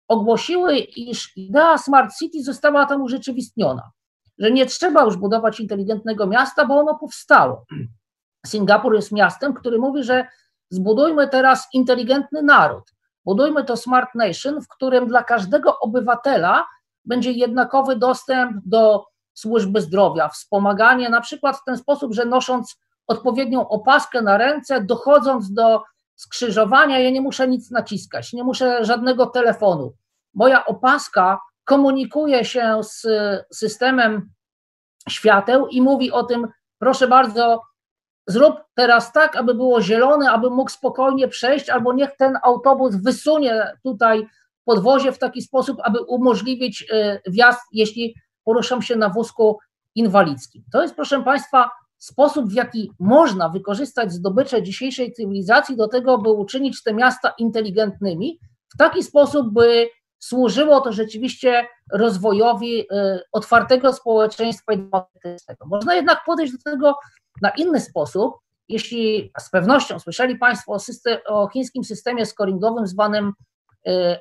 ogłosiły, 0.07 0.77
iż 0.77 1.37
idea 1.37 1.77
Smart 1.77 2.15
City 2.19 2.43
została 2.43 2.85
tam 2.85 3.01
urzeczywistniona, 3.01 3.91
że 4.37 4.51
nie 4.51 4.65
trzeba 4.65 5.03
już 5.03 5.17
budować 5.17 5.59
inteligentnego 5.59 6.27
miasta, 6.27 6.65
bo 6.65 6.79
ono 6.79 6.97
powstało. 6.97 7.65
Singapur 8.45 8.95
jest 8.95 9.11
miastem, 9.11 9.53
który 9.53 9.79
mówi, 9.79 10.03
że 10.03 10.27
zbudujmy 10.69 11.27
teraz 11.27 11.67
inteligentny 11.73 12.41
naród, 12.41 12.83
budujmy 13.25 13.63
to 13.63 13.77
Smart 13.77 14.15
Nation, 14.15 14.61
w 14.61 14.67
którym 14.67 15.07
dla 15.07 15.23
każdego 15.23 15.79
obywatela 15.79 16.65
będzie 17.05 17.31
jednakowy 17.31 17.95
dostęp 17.95 18.57
do 18.65 19.05
służby 19.33 19.81
zdrowia, 19.81 20.29
wspomaganie 20.29 21.09
na 21.09 21.21
przykład 21.21 21.57
w 21.57 21.63
ten 21.63 21.77
sposób, 21.77 22.13
że 22.13 22.25
nosząc 22.25 22.79
odpowiednią 23.07 23.67
opaskę 23.67 24.21
na 24.21 24.37
ręce, 24.37 24.81
dochodząc 24.81 25.53
do 25.53 25.83
skrzyżowania, 26.15 26.99
ja 26.99 27.09
nie 27.09 27.21
muszę 27.21 27.47
nic 27.47 27.71
naciskać, 27.71 28.33
nie 28.33 28.43
muszę 28.43 28.85
żadnego 28.85 29.25
telefonu. 29.25 29.93
Moja 30.33 30.65
opaska 30.65 31.39
komunikuje 31.65 32.45
się 32.45 32.79
z 32.83 33.07
systemem 33.53 34.29
świateł 35.09 35.67
i 35.67 35.81
mówi 35.81 36.11
o 36.11 36.23
tym, 36.23 36.47
proszę 36.79 37.07
bardzo, 37.07 37.61
zrób 38.27 38.55
teraz 38.75 39.11
tak, 39.13 39.35
aby 39.35 39.53
było 39.53 39.81
zielone, 39.81 40.31
aby 40.31 40.49
mógł 40.49 40.71
spokojnie 40.71 41.27
przejść, 41.27 41.69
albo 41.69 41.93
niech 41.93 42.15
ten 42.17 42.37
autobus 42.43 42.95
wysunie 42.95 43.71
tutaj 43.83 44.27
podwozie 44.69 45.11
w 45.11 45.19
taki 45.19 45.41
sposób, 45.41 45.77
aby 45.83 46.01
umożliwić 46.01 46.85
e, 46.91 47.21
wjazd, 47.27 47.59
jeśli 47.71 48.15
poruszam 48.43 48.81
się 48.81 48.95
na 48.95 49.09
wózku 49.09 49.57
inwalidzkim. 49.95 50.63
To 50.71 50.81
jest, 50.81 50.95
proszę 50.95 51.23
Państwa, 51.23 51.69
sposób, 51.97 52.49
w 52.49 52.53
jaki 52.53 52.91
można 52.99 53.49
wykorzystać 53.49 54.11
zdobycze 54.11 54.63
dzisiejszej 54.63 55.13
cywilizacji 55.13 55.77
do 55.77 55.87
tego, 55.87 56.17
by 56.17 56.29
uczynić 56.29 56.83
te 56.83 56.93
miasta 56.93 57.33
inteligentnymi, 57.37 58.39
w 58.73 58.77
taki 58.77 59.03
sposób, 59.03 59.53
by 59.53 59.89
służyło 60.19 60.81
to 60.81 60.91
rzeczywiście 60.91 61.67
rozwojowi 61.91 62.85
e, 62.91 63.21
otwartego 63.31 63.93
społeczeństwa 63.93 64.73
i 64.73 64.77
demokratycznego. 64.77 65.65
Można 65.65 65.95
jednak 65.95 66.19
podejść 66.25 66.53
do 66.53 66.71
tego 66.71 66.95
na 67.41 67.49
inny 67.49 67.79
sposób, 67.79 68.35
jeśli 68.67 69.31
z 69.39 69.49
pewnością 69.49 69.99
słyszeli 69.99 70.37
Państwo 70.37 70.71
o, 70.71 70.79
system, 70.79 71.17
o 71.27 71.47
chińskim 71.47 71.83
systemie 71.83 72.25
scoringowym 72.25 72.87
zwanym 72.87 73.33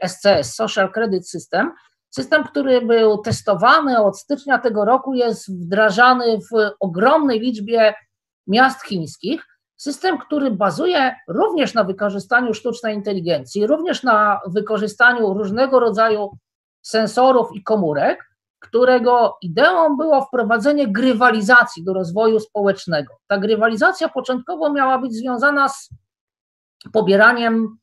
SCS, 0.02 0.50
y, 0.50 0.54
Social 0.54 0.92
Credit 0.92 1.28
System. 1.30 1.72
System, 2.10 2.44
który 2.44 2.80
był 2.80 3.18
testowany 3.18 4.02
od 4.02 4.18
stycznia 4.18 4.58
tego 4.58 4.84
roku, 4.84 5.14
jest 5.14 5.52
wdrażany 5.52 6.38
w 6.38 6.70
ogromnej 6.80 7.40
liczbie 7.40 7.94
miast 8.46 8.82
chińskich. 8.82 9.46
System, 9.76 10.18
który 10.18 10.50
bazuje 10.50 11.14
również 11.28 11.74
na 11.74 11.84
wykorzystaniu 11.84 12.54
sztucznej 12.54 12.94
inteligencji, 12.94 13.66
również 13.66 14.02
na 14.02 14.40
wykorzystaniu 14.46 15.34
różnego 15.34 15.80
rodzaju 15.80 16.30
sensorów 16.82 17.48
i 17.54 17.62
komórek, 17.62 18.28
którego 18.60 19.36
ideą 19.42 19.96
było 19.96 20.24
wprowadzenie 20.24 20.88
grywalizacji 20.88 21.84
do 21.84 21.92
rozwoju 21.92 22.40
społecznego. 22.40 23.14
Ta 23.26 23.38
grywalizacja 23.38 24.08
początkowo 24.08 24.72
miała 24.72 24.98
być 24.98 25.14
związana 25.14 25.68
z 25.68 25.88
pobieraniem 26.92 27.78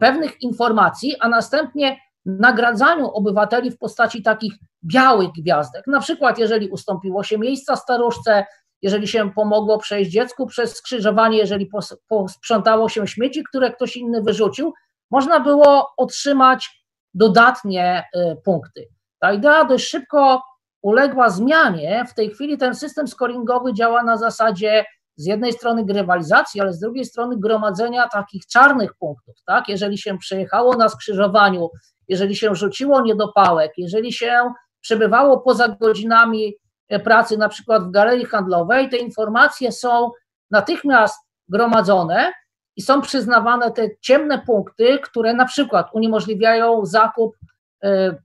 pewnych 0.00 0.42
informacji, 0.42 1.16
a 1.20 1.28
następnie 1.28 1.96
nagradzaniu 2.26 3.06
obywateli 3.06 3.70
w 3.70 3.78
postaci 3.78 4.22
takich 4.22 4.52
białych 4.84 5.30
gwiazdek. 5.38 5.86
Na 5.86 6.00
przykład, 6.00 6.38
jeżeli 6.38 6.68
ustąpiło 6.68 7.22
się 7.22 7.38
miejsca 7.38 7.76
staruszce, 7.76 8.46
jeżeli 8.82 9.08
się 9.08 9.32
pomogło 9.32 9.78
przejść 9.78 10.10
dziecku 10.10 10.46
przez 10.46 10.76
skrzyżowanie, 10.76 11.38
jeżeli 11.38 11.70
posprzątało 12.08 12.88
się 12.88 13.06
śmieci, 13.06 13.44
które 13.48 13.72
ktoś 13.72 13.96
inny 13.96 14.22
wyrzucił, 14.22 14.72
można 15.10 15.40
było 15.40 15.92
otrzymać 15.96 16.84
dodatnie 17.14 18.04
e, 18.14 18.36
punkty. 18.36 18.88
Ta 19.18 19.32
idea 19.32 19.64
dość 19.64 19.88
szybko 19.88 20.42
uległa 20.82 21.30
zmianie. 21.30 22.04
W 22.08 22.14
tej 22.14 22.30
chwili 22.30 22.58
ten 22.58 22.74
system 22.74 23.08
scoringowy 23.08 23.74
działa 23.74 24.02
na 24.02 24.16
zasadzie 24.16 24.84
z 25.16 25.26
jednej 25.26 25.52
strony 25.52 25.84
grywalizacji, 25.84 26.60
ale 26.60 26.72
z 26.72 26.80
drugiej 26.80 27.04
strony 27.04 27.36
gromadzenia 27.38 28.08
takich 28.08 28.46
czarnych 28.46 28.94
punktów, 28.94 29.34
tak? 29.46 29.68
Jeżeli 29.68 29.98
się 29.98 30.18
przejechało 30.18 30.76
na 30.76 30.88
skrzyżowaniu, 30.88 31.70
jeżeli 32.08 32.36
się 32.36 32.54
rzuciło 32.54 33.00
niedopałek, 33.00 33.72
jeżeli 33.76 34.12
się 34.12 34.52
przebywało 34.80 35.40
poza 35.40 35.68
godzinami 35.68 36.54
e, 36.88 37.00
pracy, 37.00 37.38
na 37.38 37.48
przykład 37.48 37.84
w 37.84 37.90
galerii 37.90 38.24
handlowej, 38.24 38.88
te 38.88 38.96
informacje 38.96 39.72
są 39.72 40.10
natychmiast 40.50 41.18
gromadzone 41.48 42.32
i 42.76 42.82
są 42.82 43.00
przyznawane 43.00 43.70
te 43.70 43.88
ciemne 44.00 44.42
punkty, 44.46 44.98
które 44.98 45.34
na 45.34 45.44
przykład 45.44 45.88
uniemożliwiają 45.92 46.86
zakup 46.86 47.36
e, 47.84 48.16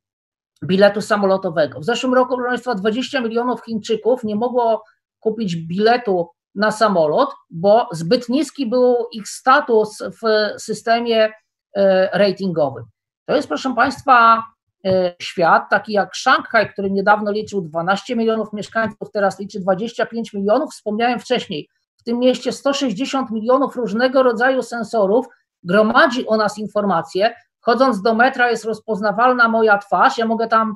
biletu 0.65 1.01
samolotowego. 1.01 1.79
W 1.79 1.85
zeszłym 1.85 2.13
roku, 2.13 2.35
proszę 2.35 2.49
Państwa, 2.49 2.75
20 2.75 3.21
milionów 3.21 3.61
Chińczyków 3.65 4.23
nie 4.23 4.35
mogło 4.35 4.83
kupić 5.19 5.55
biletu 5.55 6.29
na 6.55 6.71
samolot, 6.71 7.29
bo 7.49 7.87
zbyt 7.91 8.29
niski 8.29 8.69
był 8.69 8.95
ich 9.11 9.27
status 9.27 10.03
w 10.21 10.51
systemie 10.61 11.31
e, 11.75 12.09
ratingowym. 12.17 12.83
To 13.25 13.35
jest, 13.35 13.47
proszę 13.47 13.75
Państwa, 13.75 14.43
e, 14.85 15.15
świat 15.21 15.63
taki 15.69 15.93
jak 15.93 16.15
Szanghaj, 16.15 16.73
który 16.73 16.91
niedawno 16.91 17.31
liczył 17.31 17.61
12 17.61 18.15
milionów 18.15 18.53
mieszkańców, 18.53 19.11
teraz 19.13 19.39
liczy 19.39 19.59
25 19.59 20.33
milionów. 20.33 20.71
Wspomniałem 20.71 21.19
wcześniej, 21.19 21.69
w 21.97 22.03
tym 22.03 22.19
mieście 22.19 22.51
160 22.51 23.31
milionów 23.31 23.75
różnego 23.75 24.23
rodzaju 24.23 24.61
sensorów, 24.61 25.25
gromadzi 25.63 26.27
o 26.27 26.37
nas 26.37 26.57
informacje. 26.57 27.35
Chodząc 27.61 28.01
do 28.01 28.13
metra 28.13 28.51
jest 28.51 28.65
rozpoznawalna 28.65 29.47
moja 29.47 29.77
twarz, 29.77 30.17
ja 30.17 30.25
mogę 30.25 30.47
tam 30.47 30.75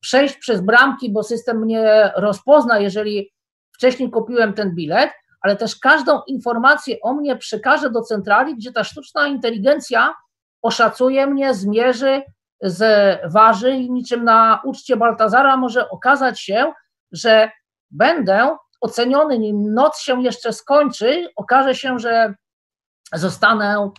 przejść 0.00 0.36
przez 0.36 0.60
bramki, 0.60 1.12
bo 1.12 1.22
system 1.22 1.60
mnie 1.60 2.12
rozpozna, 2.16 2.78
jeżeli 2.78 3.30
wcześniej 3.80 4.10
kupiłem 4.10 4.52
ten 4.52 4.74
bilet, 4.74 5.10
ale 5.40 5.56
też 5.56 5.76
każdą 5.76 6.20
informację 6.26 6.96
o 7.02 7.14
mnie 7.14 7.36
przekażę 7.36 7.90
do 7.90 8.02
centrali, 8.02 8.56
gdzie 8.56 8.72
ta 8.72 8.84
sztuczna 8.84 9.26
inteligencja 9.26 10.14
oszacuje 10.62 11.26
mnie, 11.26 11.54
zmierzy, 11.54 12.22
zważy 12.62 13.70
i 13.70 13.90
niczym 13.90 14.24
na 14.24 14.60
uczcie 14.64 14.96
Baltazara 14.96 15.56
może 15.56 15.90
okazać 15.90 16.40
się, 16.40 16.72
że 17.12 17.50
będę 17.90 18.56
oceniony, 18.80 19.38
nim 19.38 19.74
noc 19.74 19.98
się 19.98 20.22
jeszcze 20.22 20.52
skończy, 20.52 21.28
okaże 21.36 21.74
się, 21.74 21.98
że 21.98 22.34
zostanę 23.14 23.90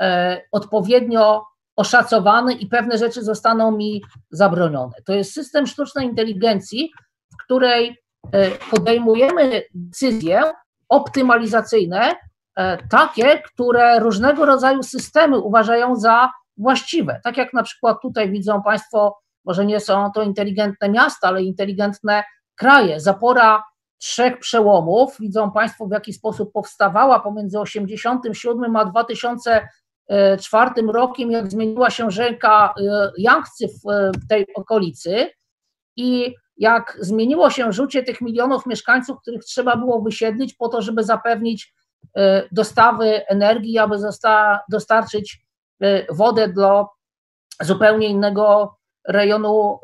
e, 0.00 0.40
odpowiednio 0.52 1.44
oszacowany 1.76 2.54
i 2.54 2.66
pewne 2.66 2.98
rzeczy 2.98 3.22
zostaną 3.22 3.70
mi 3.70 4.02
zabronione. 4.30 4.94
To 5.06 5.12
jest 5.12 5.32
system 5.32 5.66
sztucznej 5.66 6.06
inteligencji, 6.06 6.90
w 7.32 7.44
której 7.44 8.05
podejmujemy 8.70 9.62
decyzje 9.74 10.42
optymalizacyjne, 10.88 12.14
e, 12.56 12.78
takie, 12.88 13.42
które 13.42 13.98
różnego 13.98 14.46
rodzaju 14.46 14.82
systemy 14.82 15.38
uważają 15.38 15.96
za 15.96 16.30
właściwe. 16.56 17.20
Tak 17.24 17.36
jak 17.36 17.52
na 17.52 17.62
przykład 17.62 18.02
tutaj 18.02 18.30
widzą 18.30 18.62
Państwo, 18.62 19.18
może 19.44 19.66
nie 19.66 19.80
są 19.80 20.10
to 20.14 20.22
inteligentne 20.22 20.88
miasta, 20.88 21.28
ale 21.28 21.42
inteligentne 21.42 22.24
kraje. 22.54 23.00
Zapora 23.00 23.62
trzech 23.98 24.38
przełomów, 24.38 25.16
widzą 25.20 25.52
Państwo 25.52 25.86
w 25.86 25.90
jaki 25.90 26.12
sposób 26.12 26.52
powstawała 26.52 27.20
pomiędzy 27.20 27.60
87 27.60 28.76
a 28.76 28.84
2004 28.84 30.70
rokiem, 30.92 31.30
jak 31.30 31.50
zmieniła 31.50 31.90
się 31.90 32.10
rzeka 32.10 32.74
e, 32.78 33.12
Yangtze 33.18 33.66
w 33.68 34.28
tej 34.28 34.46
okolicy 34.54 35.30
i 35.96 36.34
jak 36.56 36.96
zmieniło 37.00 37.50
się 37.50 37.72
życie 37.72 38.02
tych 38.02 38.20
milionów 38.20 38.66
mieszkańców, 38.66 39.20
których 39.20 39.44
trzeba 39.44 39.76
było 39.76 40.02
wysiedlić 40.02 40.54
po 40.54 40.68
to, 40.68 40.82
żeby 40.82 41.04
zapewnić 41.04 41.74
dostawy 42.52 43.26
energii, 43.26 43.78
aby 43.78 43.96
dostarczyć 44.70 45.46
wodę 46.10 46.48
dla 46.48 46.86
zupełnie 47.60 48.08
innego 48.08 48.76
rejonu 49.08 49.80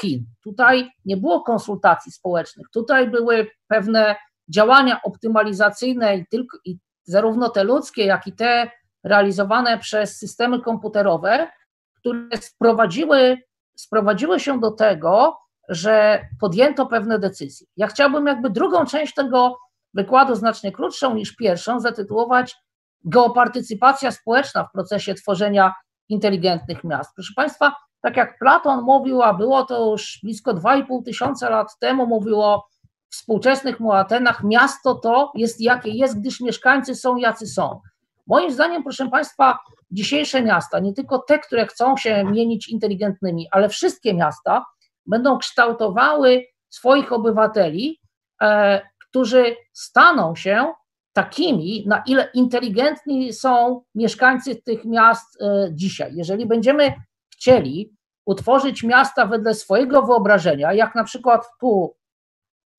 Chin. 0.00 0.26
Tutaj 0.44 0.90
nie 1.04 1.16
było 1.16 1.40
konsultacji 1.40 2.12
społecznych, 2.12 2.66
tutaj 2.72 3.10
były 3.10 3.50
pewne 3.68 4.16
działania 4.48 5.00
optymalizacyjne 5.02 6.16
i, 6.16 6.26
tylko, 6.26 6.58
i 6.64 6.78
zarówno 7.04 7.48
te 7.48 7.64
ludzkie, 7.64 8.04
jak 8.04 8.26
i 8.26 8.32
te 8.32 8.70
realizowane 9.04 9.78
przez 9.78 10.18
systemy 10.18 10.60
komputerowe, 10.60 11.48
które 11.94 12.36
sprowadziły, 12.36 13.38
sprowadziły 13.76 14.40
się 14.40 14.60
do 14.60 14.70
tego, 14.70 15.36
że 15.68 16.24
podjęto 16.40 16.86
pewne 16.86 17.18
decyzje. 17.18 17.66
Ja 17.76 17.86
chciałbym 17.86 18.26
jakby 18.26 18.50
drugą 18.50 18.86
część 18.86 19.14
tego 19.14 19.58
wykładu, 19.94 20.34
znacznie 20.34 20.72
krótszą 20.72 21.14
niż 21.14 21.36
pierwszą, 21.36 21.80
zatytułować 21.80 22.56
Geopartycypacja 23.04 24.10
społeczna 24.10 24.64
w 24.64 24.72
procesie 24.72 25.14
tworzenia 25.14 25.72
inteligentnych 26.08 26.84
miast. 26.84 27.10
Proszę 27.14 27.32
Państwa, 27.36 27.74
tak 28.00 28.16
jak 28.16 28.38
Platon 28.38 28.82
mówił, 28.82 29.22
a 29.22 29.34
było 29.34 29.64
to 29.64 29.90
już 29.90 30.18
blisko 30.22 30.54
2,5 30.54 31.04
tysiąca 31.04 31.50
lat 31.50 31.78
temu, 31.78 32.06
mówił 32.06 32.42
o 32.42 32.64
współczesnych 33.10 33.80
mu 33.80 33.92
Atenach, 33.92 34.44
miasto 34.44 34.94
to 34.94 35.32
jest 35.34 35.60
jakie 35.60 35.90
jest, 35.90 36.20
gdyż 36.20 36.40
mieszkańcy 36.40 36.94
są 36.94 37.16
jacy 37.16 37.46
są. 37.46 37.80
Moim 38.26 38.52
zdaniem, 38.52 38.82
proszę 38.82 39.10
Państwa, 39.10 39.58
dzisiejsze 39.90 40.42
miasta, 40.42 40.78
nie 40.78 40.92
tylko 40.92 41.18
te, 41.18 41.38
które 41.38 41.66
chcą 41.66 41.96
się 41.96 42.24
mienić 42.24 42.68
inteligentnymi, 42.68 43.48
ale 43.50 43.68
wszystkie 43.68 44.14
miasta 44.14 44.64
będą 45.06 45.38
kształtowały 45.38 46.44
swoich 46.70 47.12
obywateli, 47.12 48.00
e, 48.42 48.80
którzy 49.08 49.56
staną 49.72 50.34
się 50.34 50.72
takimi, 51.12 51.84
na 51.86 52.02
ile 52.06 52.30
inteligentni 52.34 53.32
są 53.32 53.82
mieszkańcy 53.94 54.56
tych 54.56 54.84
miast 54.84 55.42
e, 55.42 55.68
dzisiaj. 55.72 56.12
Jeżeli 56.14 56.46
będziemy 56.46 56.94
chcieli 57.32 57.94
utworzyć 58.26 58.82
miasta 58.82 59.26
wedle 59.26 59.54
swojego 59.54 60.02
wyobrażenia, 60.02 60.72
jak 60.72 60.94
na 60.94 61.04
przykład 61.04 61.46
tu 61.60 61.94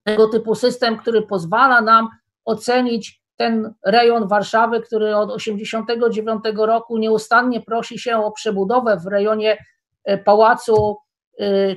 tego 0.04 0.28
typu 0.28 0.56
system, 0.56 0.98
który 0.98 1.22
pozwala 1.22 1.82
nam 1.82 2.10
ocenić 2.46 3.22
ten 3.38 3.74
rejon 3.86 4.28
Warszawy, 4.28 4.82
który 4.82 5.16
od 5.16 5.38
1989 5.38 6.44
roku 6.68 6.98
nieustannie 6.98 7.62
prosi 7.62 8.00
się 8.00 8.18
o 8.18 8.32
przebudowę 8.32 8.98
w 8.98 9.08
rejonie 9.08 9.58
e, 10.04 10.18
Pałacu 10.18 10.98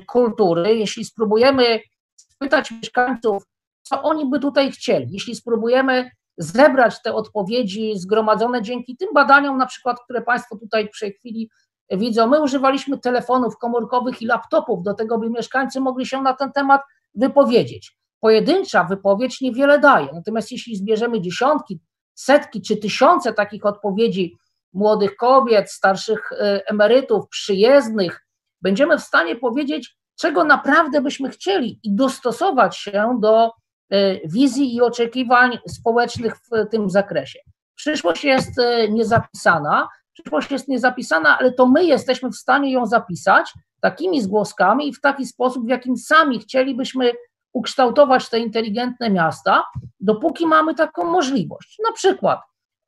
Kultury. 0.07 0.77
Jeśli 0.77 1.05
spróbujemy 1.05 1.79
spytać 2.15 2.71
mieszkańców, 2.71 3.43
co 3.81 4.01
oni 4.03 4.25
by 4.25 4.39
tutaj 4.39 4.71
chcieli, 4.71 5.07
jeśli 5.11 5.35
spróbujemy 5.35 6.09
zebrać 6.37 7.01
te 7.01 7.13
odpowiedzi 7.13 7.93
zgromadzone 7.99 8.61
dzięki 8.61 8.97
tym 8.97 9.09
badaniom, 9.13 9.57
na 9.57 9.65
przykład, 9.65 9.99
które 10.03 10.21
Państwo 10.21 10.57
tutaj 10.57 10.89
tej 10.99 11.13
chwili 11.13 11.49
widzą, 11.91 12.27
my 12.27 12.41
używaliśmy 12.41 12.97
telefonów 12.97 13.57
komórkowych 13.57 14.21
i 14.21 14.25
laptopów 14.25 14.83
do 14.83 14.93
tego, 14.93 15.17
by 15.17 15.29
mieszkańcy 15.29 15.81
mogli 15.81 16.05
się 16.05 16.21
na 16.21 16.33
ten 16.33 16.51
temat 16.51 16.81
wypowiedzieć 17.15 17.99
pojedyncza 18.19 18.83
wypowiedź 18.83 19.41
niewiele 19.41 19.79
daje. 19.79 20.07
Natomiast 20.13 20.51
jeśli 20.51 20.75
zbierzemy 20.75 21.21
dziesiątki, 21.21 21.79
setki 22.15 22.61
czy 22.61 22.77
tysiące 22.77 23.33
takich 23.33 23.65
odpowiedzi 23.65 24.37
młodych 24.73 25.15
kobiet, 25.15 25.71
starszych 25.71 26.31
e, 26.31 26.67
emerytów, 26.67 27.27
przyjezdnych, 27.29 28.25
będziemy 28.61 28.97
w 28.97 29.01
stanie 29.01 29.35
powiedzieć, 29.35 29.97
czego 30.19 30.43
naprawdę 30.43 31.01
byśmy 31.01 31.29
chcieli 31.29 31.79
i 31.83 31.95
dostosować 31.95 32.77
się 32.77 33.17
do 33.21 33.51
e, 33.89 34.27
wizji 34.27 34.75
i 34.75 34.81
oczekiwań 34.81 35.57
społecznych 35.67 36.35
w 36.35 36.69
tym 36.71 36.89
zakresie. 36.89 37.39
Przyszłość 37.75 38.23
jest 38.23 38.59
e, 38.59 38.89
niezapisana, 38.89 39.87
przyszłość 40.13 40.51
jest 40.51 40.67
niezapisana, 40.67 41.37
ale 41.39 41.53
to 41.53 41.67
my 41.67 41.83
jesteśmy 41.83 42.29
w 42.29 42.35
stanie 42.35 42.71
ją 42.71 42.85
zapisać 42.85 43.53
takimi 43.81 44.21
zgłoskami 44.21 44.87
i 44.87 44.93
w 44.93 45.01
taki 45.01 45.25
sposób, 45.25 45.65
w 45.65 45.69
jakim 45.69 45.97
sami 45.97 46.39
chcielibyśmy 46.39 47.11
ukształtować 47.53 48.29
te 48.29 48.39
inteligentne 48.39 49.09
miasta, 49.09 49.63
dopóki 49.99 50.47
mamy 50.47 50.75
taką 50.75 51.03
możliwość. 51.03 51.77
Na 51.87 51.93
przykład 51.93 52.39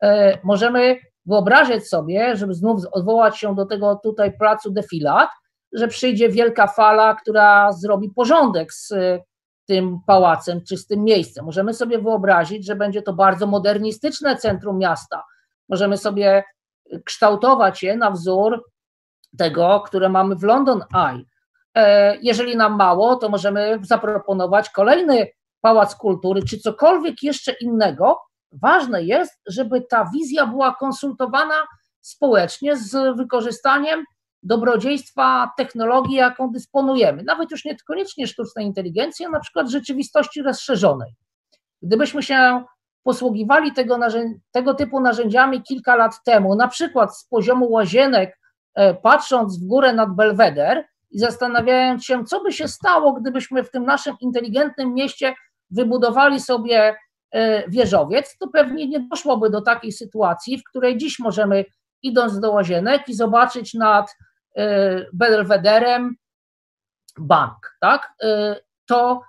e, 0.04 0.38
możemy 0.44 1.00
wyobrazić 1.26 1.88
sobie, 1.88 2.36
żeby 2.36 2.54
znów 2.54 2.82
odwołać 2.92 3.38
się 3.38 3.56
do 3.56 3.66
tego 3.66 4.00
tutaj 4.04 4.38
placu 4.38 4.72
defilat, 4.72 5.30
że 5.74 5.88
przyjdzie 5.88 6.30
wielka 6.30 6.68
fala, 6.68 7.16
która 7.16 7.72
zrobi 7.72 8.10
porządek 8.10 8.74
z 8.74 8.92
e, 8.92 9.20
tym 9.66 10.00
pałacem 10.08 10.62
czy 10.68 10.78
z 10.78 10.88
tym 10.88 11.04
miejscem. 11.04 11.46
Możemy 11.46 11.74
sobie 11.74 12.00
wyobrazić, 12.00 12.66
że 12.66 12.76
będzie 12.76 13.02
to 13.02 13.14
bardzo 13.14 13.48
modernistyczne 13.48 14.38
centrum 14.38 14.78
miasta. 14.78 15.24
Możemy 15.70 15.98
sobie 15.98 16.44
kształtować 17.06 17.84
je 17.84 17.98
na 17.98 18.12
wzór 18.12 18.64
tego, 19.38 19.84
które 19.86 20.10
mamy 20.10 20.36
w 20.36 20.44
London 20.44 20.84
Eye, 20.96 21.26
E, 21.76 22.18
jeżeli 22.22 22.58
nam 22.58 22.76
mało, 22.76 23.16
to 23.16 23.30
możemy 23.30 23.80
zaproponować 23.82 24.70
kolejny 24.70 25.28
pałac 25.62 25.96
kultury 25.96 26.42
czy 26.50 26.60
cokolwiek 26.60 27.24
jeszcze 27.24 27.52
innego. 27.62 28.20
Ważne 28.52 29.04
jest, 29.04 29.42
żeby 29.48 29.82
ta 29.82 30.10
wizja 30.14 30.48
była 30.48 30.76
konsultowana 30.76 31.68
społecznie 32.02 32.78
z 32.78 33.18
wykorzystaniem 33.18 34.06
dobrodziejstwa 34.44 35.52
technologii, 35.58 36.16
jaką 36.16 36.52
dysponujemy, 36.52 37.24
nawet 37.24 37.52
już 37.52 37.66
niekoniecznie 37.66 38.28
sztucznej 38.28 38.66
inteligencji, 38.66 39.26
a 39.26 39.30
na 39.30 39.40
przykład 39.40 39.70
rzeczywistości 39.70 40.42
rozszerzonej. 40.42 41.16
Gdybyśmy 41.82 42.24
się 42.24 42.64
posługiwali 43.04 43.74
tego, 43.74 44.00
tego 44.52 44.74
typu 44.74 45.00
narzędziami 45.00 45.62
kilka 45.62 45.96
lat 45.96 46.24
temu, 46.26 46.56
na 46.56 46.68
przykład 46.68 47.18
z 47.18 47.28
poziomu 47.28 47.72
łazienek, 47.72 48.40
e, 48.76 48.94
patrząc 48.94 49.60
w 49.60 49.68
górę 49.68 49.94
nad 49.94 50.16
Belweder, 50.16 50.86
i 51.12 51.20
zastanawiając 51.20 52.06
się, 52.06 52.26
co 52.26 52.44
by 52.44 52.52
się 52.52 52.68
stało, 52.68 53.14
gdybyśmy 53.14 53.64
w 53.64 53.72
tym 53.72 53.86
naszym 53.86 54.16
inteligentnym 54.22 54.94
mieście 54.94 55.34
wybudowali 55.70 56.40
sobie 56.40 56.96
e, 57.32 57.70
wieżowiec, 57.70 58.38
to 58.38 58.48
pewnie 58.48 58.88
nie 58.88 59.00
doszłoby 59.00 59.50
do 59.50 59.62
takiej 59.62 59.92
sytuacji, 59.92 60.58
w 60.58 60.64
której 60.64 60.98
dziś 60.98 61.20
możemy, 61.20 61.66
idąc 62.04 62.40
do 62.40 62.52
łazienek 62.52 63.10
i 63.10 63.14
zobaczyć 63.14 63.74
nad 63.74 64.16
Belwederem 65.14 66.16
bank. 67.18 67.78
Tak? 67.80 68.14
E, 68.24 68.56
to, 68.86 69.22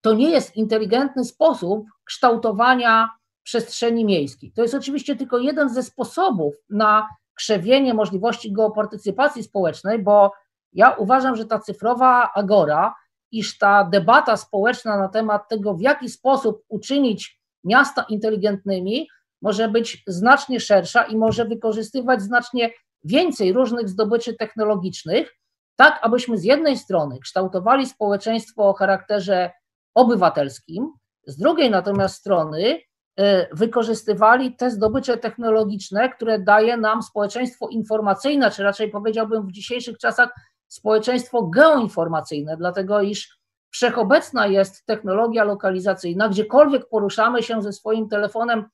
to 0.00 0.14
nie 0.14 0.30
jest 0.30 0.56
inteligentny 0.56 1.24
sposób 1.24 1.86
kształtowania 2.04 3.10
przestrzeni 3.42 4.04
miejskiej. 4.04 4.52
To 4.52 4.62
jest 4.62 4.74
oczywiście 4.74 5.16
tylko 5.16 5.38
jeden 5.38 5.68
ze 5.68 5.82
sposobów 5.82 6.54
na 6.70 7.08
krzewienie 7.34 7.94
możliwości 7.94 8.52
geopartycypacji 8.52 9.42
społecznej, 9.42 9.98
bo 9.98 10.32
ja 10.72 10.90
uważam, 10.90 11.36
że 11.36 11.44
ta 11.44 11.58
cyfrowa 11.58 12.30
agora, 12.34 12.94
iż 13.32 13.58
ta 13.58 13.84
debata 13.84 14.36
społeczna 14.36 14.98
na 14.98 15.08
temat 15.08 15.48
tego, 15.48 15.74
w 15.74 15.80
jaki 15.80 16.08
sposób 16.08 16.64
uczynić 16.68 17.40
miasta 17.64 18.06
inteligentnymi, 18.08 19.08
może 19.42 19.68
być 19.68 20.02
znacznie 20.06 20.60
szersza 20.60 21.02
i 21.02 21.16
może 21.16 21.44
wykorzystywać 21.44 22.22
znacznie 22.22 22.70
więcej 23.06 23.52
różnych 23.52 23.88
zdobyczy 23.88 24.34
technologicznych, 24.34 25.34
tak 25.76 25.98
abyśmy 26.02 26.38
z 26.38 26.44
jednej 26.44 26.78
strony 26.78 27.18
kształtowali 27.18 27.86
społeczeństwo 27.86 28.68
o 28.68 28.74
charakterze 28.74 29.50
obywatelskim, 29.94 30.92
z 31.26 31.36
drugiej 31.36 31.70
natomiast 31.70 32.14
strony 32.14 32.62
y, 32.68 33.22
wykorzystywali 33.52 34.56
te 34.56 34.70
zdobycze 34.70 35.16
technologiczne, 35.16 36.08
które 36.08 36.38
daje 36.38 36.76
nam 36.76 37.02
społeczeństwo 37.02 37.68
informacyjne, 37.68 38.50
czy 38.50 38.62
raczej 38.62 38.90
powiedziałbym 38.90 39.46
w 39.46 39.52
dzisiejszych 39.52 39.98
czasach 39.98 40.30
społeczeństwo 40.68 41.42
geoinformacyjne, 41.42 42.56
dlatego 42.56 43.00
iż 43.00 43.38
wszechobecna 43.70 44.46
jest 44.46 44.86
technologia 44.86 45.44
lokalizacyjna, 45.44 46.28
gdziekolwiek 46.28 46.88
poruszamy 46.88 47.42
się 47.42 47.62
ze 47.62 47.72
swoim 47.72 48.08
telefonem 48.08 48.64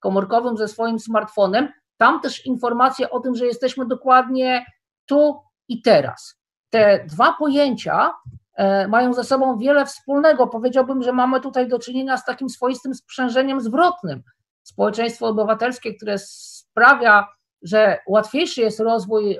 komórkowym, 0.00 0.56
ze 0.56 0.68
swoim 0.68 0.98
smartfonem, 0.98 1.68
tam 2.02 2.20
też 2.20 2.46
informacja 2.46 3.10
o 3.10 3.20
tym, 3.20 3.34
że 3.34 3.46
jesteśmy 3.46 3.86
dokładnie 3.86 4.66
tu 5.06 5.40
i 5.68 5.82
teraz. 5.82 6.40
Te 6.70 7.04
dwa 7.08 7.32
pojęcia 7.38 8.12
e, 8.54 8.88
mają 8.88 9.14
ze 9.14 9.24
sobą 9.24 9.58
wiele 9.58 9.86
wspólnego. 9.86 10.46
Powiedziałbym, 10.46 11.02
że 11.02 11.12
mamy 11.12 11.40
tutaj 11.40 11.68
do 11.68 11.78
czynienia 11.78 12.16
z 12.16 12.24
takim 12.24 12.48
swoistym 12.48 12.94
sprzężeniem 12.94 13.60
zwrotnym. 13.60 14.22
Społeczeństwo 14.62 15.26
obywatelskie, 15.26 15.94
które 15.94 16.18
sprawia, 16.18 17.26
że 17.62 17.98
łatwiejszy 18.06 18.60
jest 18.60 18.80
rozwój 18.80 19.38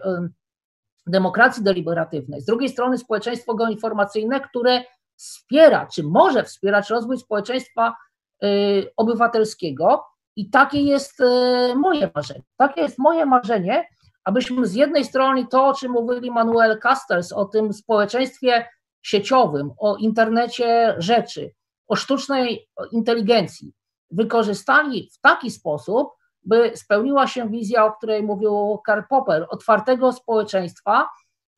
demokracji 1.07 1.63
deliberatywnej, 1.63 2.41
z 2.41 2.45
drugiej 2.45 2.69
strony 2.69 2.99
społeczeństwo 2.99 3.55
geoinformacyjne, 3.55 4.41
które 4.41 4.83
wspiera, 5.17 5.87
czy 5.87 6.03
może 6.03 6.45
wspierać 6.45 6.91
rozwój 6.91 7.19
społeczeństwa 7.19 7.95
y, 8.45 8.93
obywatelskiego 8.97 10.12
i 10.37 10.51
takie 10.51 10.83
jest 10.83 11.21
y, 11.21 11.75
moje 11.77 12.11
marzenie. 12.15 12.43
Takie 12.57 12.81
jest 12.81 12.99
moje 12.99 13.27
marzenie, 13.27 13.89
abyśmy 14.25 14.67
z 14.67 14.75
jednej 14.75 15.05
strony 15.05 15.47
to, 15.47 15.67
o 15.67 15.75
czym 15.75 15.93
mówili 15.93 16.31
Manuel 16.31 16.79
Castells, 16.81 17.33
o 17.33 17.45
tym 17.45 17.73
społeczeństwie 17.73 18.69
sieciowym, 19.03 19.71
o 19.79 19.97
internecie 19.97 20.95
rzeczy, 20.99 21.55
o 21.89 21.97
sztucznej 21.97 22.69
inteligencji, 22.93 23.73
wykorzystali 24.11 25.11
w 25.13 25.21
taki 25.21 25.51
sposób, 25.51 26.09
by 26.45 26.73
spełniła 26.75 27.27
się 27.27 27.49
wizja, 27.49 27.85
o 27.85 27.93
której 27.93 28.23
mówił 28.23 28.79
Karl 28.87 29.01
Popper, 29.09 29.47
otwartego 29.51 30.13
społeczeństwa, 30.13 31.09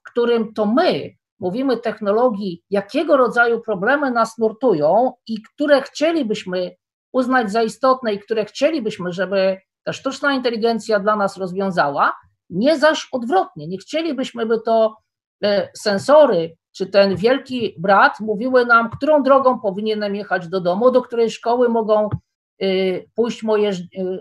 w 0.03 0.11
którym 0.11 0.55
to 0.55 0.67
my 0.67 1.11
mówimy 1.39 1.77
technologii, 1.77 2.63
jakiego 2.71 3.17
rodzaju 3.17 3.61
problemy 3.61 4.11
nas 4.11 4.39
nurtują 4.39 5.13
i 5.27 5.43
które 5.43 5.83
chcielibyśmy 5.83 6.77
uznać 7.15 7.53
za 7.53 7.63
istotne 7.63 8.15
i 8.15 8.19
które 8.19 8.45
chcielibyśmy, 8.45 9.13
żeby 9.13 9.61
ta 9.85 9.93
sztuczna 9.93 10.35
inteligencja 10.35 11.01
dla 11.01 11.17
nas 11.17 11.37
rozwiązała, 11.37 12.13
nie 12.51 12.79
zaś 12.79 13.09
odwrotnie. 13.13 13.69
Nie 13.69 13.79
chcielibyśmy, 13.79 14.47
by 14.47 14.61
to 14.61 14.97
e, 15.45 15.69
sensory 15.77 16.57
czy 16.77 16.87
ten 16.87 17.17
wielki 17.17 17.75
brat 17.79 18.21
mówiły 18.21 18.67
nam, 18.67 18.91
którą 18.91 19.23
drogą 19.23 19.61
powinienem 19.61 20.15
jechać 20.15 20.49
do 20.49 20.61
domu, 20.61 20.91
do 20.91 21.03
której 21.03 21.31
szkoły 21.31 21.69
mogą 21.69 22.09
e, 22.61 22.67
pójść 23.15 23.43
moje 23.43 23.71
e, 23.71 23.75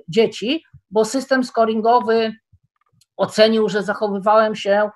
dzieci, 0.07 0.63
bo 0.91 1.05
system 1.05 1.43
scoringowy 1.43 2.33
ocenił, 3.17 3.69
że 3.69 3.83
zachowywałem 3.83 4.55
się 4.55 4.89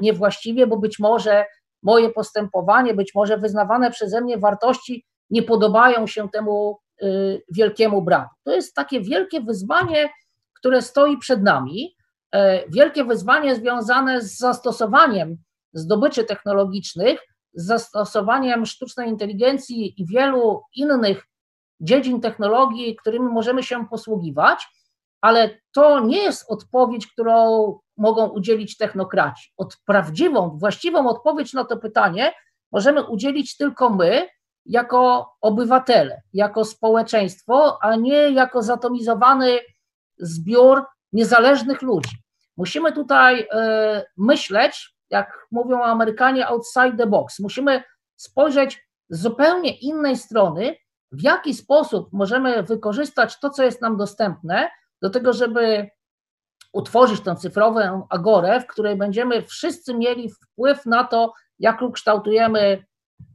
niewłaściwie, 0.00 0.66
bo 0.66 0.76
być 0.76 0.98
może 0.98 1.44
moje 1.82 2.10
postępowanie, 2.10 2.94
być 2.94 3.14
może 3.14 3.38
wyznawane 3.38 3.90
przeze 3.90 4.20
mnie 4.20 4.38
wartości 4.38 5.04
nie 5.30 5.42
podobają 5.42 6.06
się 6.06 6.28
temu 6.28 6.78
wielkiemu 7.50 8.02
bratu. 8.02 8.34
To 8.44 8.52
jest 8.52 8.74
takie 8.74 9.00
wielkie 9.00 9.40
wyzwanie, 9.40 10.08
które 10.54 10.82
stoi 10.82 11.18
przed 11.18 11.42
nami, 11.42 11.96
e, 12.32 12.68
wielkie 12.68 13.04
wyzwanie 13.04 13.56
związane 13.56 14.22
z 14.22 14.38
zastosowaniem 14.38 15.36
zdobyczy 15.72 16.24
technologicznych, 16.24 17.20
z 17.54 17.66
zastosowaniem 17.66 18.66
sztucznej 18.66 19.08
inteligencji 19.08 20.00
i 20.00 20.06
wielu 20.06 20.62
innych 20.74 21.24
dziedzin 21.80 22.20
technologii, 22.20 22.96
którymi 22.96 23.26
możemy 23.26 23.62
się 23.62 23.88
posługiwać, 23.88 24.66
ale 25.20 25.58
to 25.72 26.00
nie 26.00 26.22
jest 26.22 26.50
odpowiedź, 26.50 27.06
którą 27.06 27.78
mogą 27.96 28.28
udzielić 28.28 28.76
technokraci. 28.76 29.52
Od 29.56 29.76
prawdziwą, 29.86 30.58
właściwą 30.58 31.08
odpowiedź 31.08 31.52
na 31.52 31.64
to 31.64 31.76
pytanie 31.76 32.32
możemy 32.72 33.02
udzielić 33.02 33.56
tylko 33.56 33.90
my, 33.90 34.28
jako 34.68 35.32
obywatele, 35.40 36.22
jako 36.32 36.64
społeczeństwo, 36.64 37.78
a 37.82 37.96
nie 37.96 38.30
jako 38.30 38.62
zatomizowany 38.62 39.58
zbiór 40.18 40.84
niezależnych 41.12 41.82
ludzi. 41.82 42.16
Musimy 42.56 42.92
tutaj 42.92 43.48
e, 43.52 44.04
myśleć, 44.16 44.96
jak 45.10 45.46
mówią 45.50 45.82
Amerykanie, 45.82 46.48
outside 46.48 46.96
the 46.96 47.06
box. 47.06 47.38
Musimy 47.38 47.82
spojrzeć 48.16 48.86
z 49.08 49.20
zupełnie 49.22 49.78
innej 49.78 50.16
strony, 50.16 50.76
w 51.12 51.22
jaki 51.22 51.54
sposób 51.54 52.08
możemy 52.12 52.62
wykorzystać 52.62 53.40
to, 53.40 53.50
co 53.50 53.62
jest 53.62 53.82
nam 53.82 53.96
dostępne, 53.96 54.70
do 55.02 55.10
tego, 55.10 55.32
żeby 55.32 55.90
utworzyć 56.72 57.20
tę 57.20 57.36
cyfrową 57.36 58.06
agorę, 58.10 58.60
w 58.60 58.66
której 58.66 58.96
będziemy 58.96 59.42
wszyscy 59.42 59.94
mieli 59.94 60.30
wpływ 60.30 60.86
na 60.86 61.04
to, 61.04 61.32
jak 61.58 61.80
kształtujemy 61.92 62.84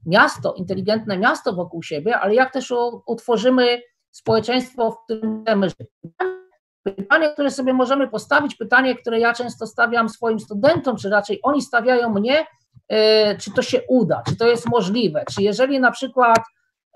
miasto, 0.05 0.53
inteligentne 0.53 1.17
miasto 1.17 1.53
wokół 1.53 1.83
siebie, 1.83 2.19
ale 2.19 2.35
jak 2.35 2.53
też 2.53 2.73
utworzymy 3.05 3.81
społeczeństwo, 4.11 4.91
w 4.91 5.03
którym 5.03 5.43
chcemy 5.43 5.69
żyć. 5.69 5.87
Pytanie, 6.83 7.29
które 7.29 7.51
sobie 7.51 7.73
możemy 7.73 8.07
postawić, 8.07 8.55
pytanie, 8.55 8.95
które 8.95 9.19
ja 9.19 9.33
często 9.33 9.67
stawiam 9.67 10.09
swoim 10.09 10.39
studentom, 10.39 10.97
czy 10.97 11.09
raczej 11.09 11.39
oni 11.43 11.61
stawiają 11.61 12.09
mnie, 12.09 12.45
e, 12.89 13.37
czy 13.37 13.51
to 13.51 13.61
się 13.61 13.81
uda, 13.89 14.23
czy 14.27 14.35
to 14.35 14.47
jest 14.47 14.69
możliwe, 14.69 15.23
czy 15.35 15.43
jeżeli 15.43 15.79
na 15.79 15.91
przykład 15.91 16.39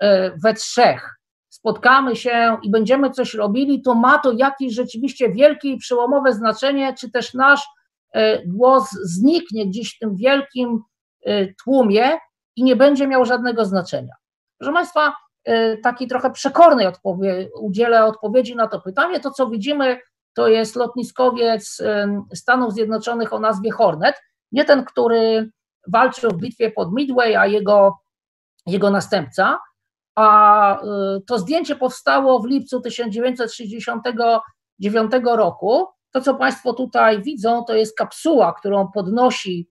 e, 0.00 0.30
we 0.42 0.54
trzech 0.54 1.16
spotkamy 1.48 2.16
się 2.16 2.56
i 2.62 2.70
będziemy 2.70 3.10
coś 3.10 3.34
robili, 3.34 3.82
to 3.82 3.94
ma 3.94 4.18
to 4.18 4.32
jakieś 4.32 4.74
rzeczywiście 4.74 5.32
wielkie 5.32 5.68
i 5.68 5.78
przełomowe 5.78 6.32
znaczenie, 6.32 6.94
czy 7.00 7.10
też 7.10 7.34
nasz 7.34 7.62
e, 8.12 8.46
głos 8.46 8.90
zniknie 8.90 9.66
gdzieś 9.66 9.96
w 9.96 9.98
tym 9.98 10.16
wielkim 10.16 10.82
tłumie, 11.64 12.18
i 12.56 12.64
nie 12.64 12.76
będzie 12.76 13.06
miał 13.06 13.24
żadnego 13.24 13.64
znaczenia. 13.64 14.14
Proszę 14.58 14.72
Państwa, 14.72 15.16
y, 15.48 15.80
takiej 15.82 16.08
trochę 16.08 16.30
przekornej 16.30 16.86
odpowie 16.86 17.48
udzielę 17.60 18.04
odpowiedzi 18.04 18.56
na 18.56 18.68
to 18.68 18.80
pytanie. 18.80 19.20
To, 19.20 19.30
co 19.30 19.46
widzimy, 19.46 20.00
to 20.34 20.48
jest 20.48 20.76
lotniskowiec 20.76 21.82
Stanów 22.34 22.72
Zjednoczonych 22.72 23.32
o 23.32 23.38
nazwie 23.38 23.70
Hornet, 23.70 24.16
nie 24.52 24.64
ten, 24.64 24.84
który 24.84 25.50
walczył 25.88 26.30
w 26.30 26.36
bitwie 26.36 26.70
pod 26.70 26.92
Midway, 26.92 27.36
a 27.36 27.46
jego, 27.46 27.98
jego 28.66 28.90
następca, 28.90 29.58
a 30.16 30.80
y, 30.82 30.86
to 31.26 31.38
zdjęcie 31.38 31.76
powstało 31.76 32.40
w 32.40 32.46
lipcu 32.46 32.80
1969 32.80 35.12
roku. 35.24 35.86
To, 36.12 36.20
co 36.20 36.34
Państwo 36.34 36.72
tutaj 36.72 37.22
widzą, 37.22 37.64
to 37.64 37.74
jest 37.74 37.96
kapsuła, 37.96 38.52
którą 38.52 38.88
podnosi 38.88 39.68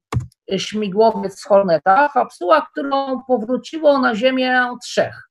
śmigłowiec 0.57 1.39
z 1.39 1.45
Horneta, 1.45 2.09
kapsuła, 2.13 2.67
którą 2.71 3.23
powróciło 3.27 3.99
na 3.99 4.15
Ziemię 4.15 4.69
trzech. 4.83 5.29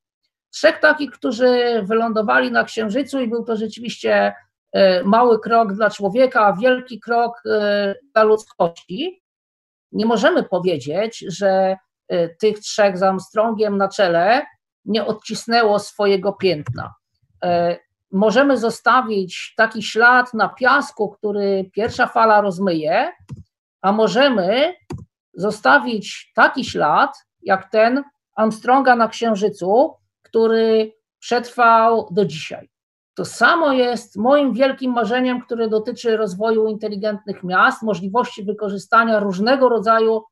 Trzech 0.51 0.81
takich, 0.81 1.11
którzy 1.11 1.83
wylądowali 1.83 2.53
na 2.53 2.65
Księżycu 2.65 3.21
i 3.21 3.29
był 3.29 3.45
to 3.45 3.57
rzeczywiście 3.57 4.35
e, 4.73 5.05
mały 5.05 5.41
krok 5.41 5.73
dla 5.73 5.91
człowieka, 5.91 6.47
a 6.47 6.53
wielki 6.53 7.01
krok 7.01 7.43
e, 7.47 7.95
dla 8.15 8.23
ludzkości. 8.23 9.23
Nie 9.93 10.07
możemy 10.07 10.43
powiedzieć, 10.43 11.25
że 11.29 11.77
e, 12.09 12.29
tych 12.29 12.59
trzech 12.59 12.99
z 12.99 13.03
Armstrongiem 13.03 13.77
na 13.77 13.89
czele 13.89 14.47
nie 14.85 15.05
odcisnęło 15.05 15.79
swojego 15.79 16.33
piętna. 16.33 16.95
Możemy 18.13 18.59
zostawić 18.59 19.55
taki 19.57 19.83
ślad 19.83 20.35
na 20.35 20.49
piasku, 20.49 21.09
który 21.09 21.71
pierwsza 21.73 22.07
fala 22.07 22.41
rozmyje, 22.41 23.13
a 23.83 23.93
możemy 23.93 24.75
zostawić 25.37 26.33
taki 26.35 26.65
ślad, 26.65 27.17
jak 27.43 27.71
ten 27.71 28.05
Armstronga 28.35 28.97
na 28.97 29.09
Księżycu, 29.09 29.95
który 30.23 30.93
przetrwał 31.19 32.09
do 32.11 32.25
dzisiaj. 32.25 32.71
To 33.15 33.25
samo 33.25 33.73
jest 33.73 34.17
moim 34.17 34.53
wielkim 34.53 34.93
marzeniem, 34.93 35.41
które 35.41 35.69
dotyczy 35.69 36.17
rozwoju 36.17 36.69
inteligentnych 36.69 37.45
miast, 37.45 37.83
możliwości 37.83 38.45
wykorzystania 38.45 39.21
różnego 39.21 39.69
rodzaju 39.69 40.23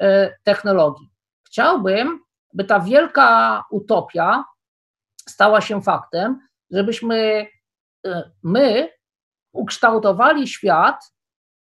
e, 0.00 0.34
technologii. 0.44 1.10
Chciałbym, 1.46 2.20
by 2.54 2.64
ta 2.64 2.80
wielka 2.80 3.64
utopia 3.70 4.44
stała 5.28 5.60
się 5.60 5.82
faktem, 5.82 6.40
żebyśmy 6.70 7.46
e, 8.06 8.30
my 8.42 8.88
ukształtowali 9.52 10.48
świat 10.48 11.12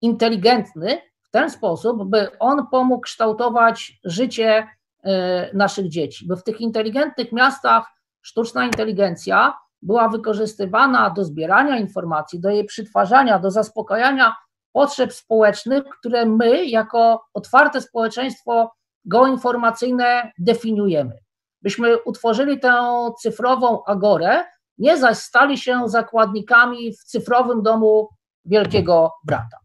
inteligentny, 0.01 1.01
ten 1.35 1.49
sposób, 1.49 2.09
by 2.09 2.39
on 2.39 2.67
pomógł 2.67 3.01
kształtować 3.01 3.99
życie 4.03 4.67
e, 5.03 5.49
naszych 5.53 5.89
dzieci, 5.89 6.27
by 6.27 6.35
w 6.35 6.43
tych 6.43 6.61
inteligentnych 6.61 7.31
miastach 7.31 7.85
sztuczna 8.21 8.65
inteligencja 8.65 9.53
była 9.81 10.09
wykorzystywana 10.09 11.09
do 11.09 11.23
zbierania 11.23 11.77
informacji, 11.79 12.39
do 12.39 12.49
jej 12.49 12.65
przytwarzania, 12.65 13.39
do 13.39 13.51
zaspokajania 13.51 14.35
potrzeb 14.71 15.13
społecznych, 15.13 15.83
które 15.99 16.25
my, 16.25 16.65
jako 16.65 17.25
otwarte 17.33 17.81
społeczeństwo 17.81 18.71
geoinformacyjne, 19.05 20.31
definiujemy. 20.39 21.19
Byśmy 21.61 22.03
utworzyli 22.03 22.59
tę 22.59 22.73
cyfrową 23.21 23.83
agorę, 23.85 24.43
nie 24.77 24.97
zaś 24.97 25.17
stali 25.17 25.57
się 25.57 25.81
zakładnikami 25.85 26.93
w 26.93 27.03
cyfrowym 27.03 27.63
domu 27.63 28.09
wielkiego 28.45 29.11
brata. 29.23 29.64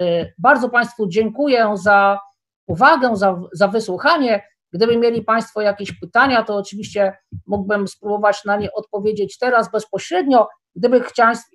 Y, 0.00 0.34
bardzo 0.38 0.68
Państwu 0.68 1.08
dziękuję 1.08 1.70
za 1.74 2.20
uwagę, 2.66 3.16
za, 3.16 3.40
za 3.52 3.68
wysłuchanie. 3.68 4.42
Gdyby 4.72 4.96
mieli 4.96 5.22
Państwo 5.22 5.60
jakieś 5.60 6.00
pytania, 6.00 6.42
to 6.42 6.56
oczywiście 6.56 7.18
mógłbym 7.46 7.88
spróbować 7.88 8.44
na 8.44 8.56
nie 8.56 8.72
odpowiedzieć 8.72 9.38
teraz 9.38 9.70
bezpośrednio. 9.70 10.48
Gdyby 10.76 11.04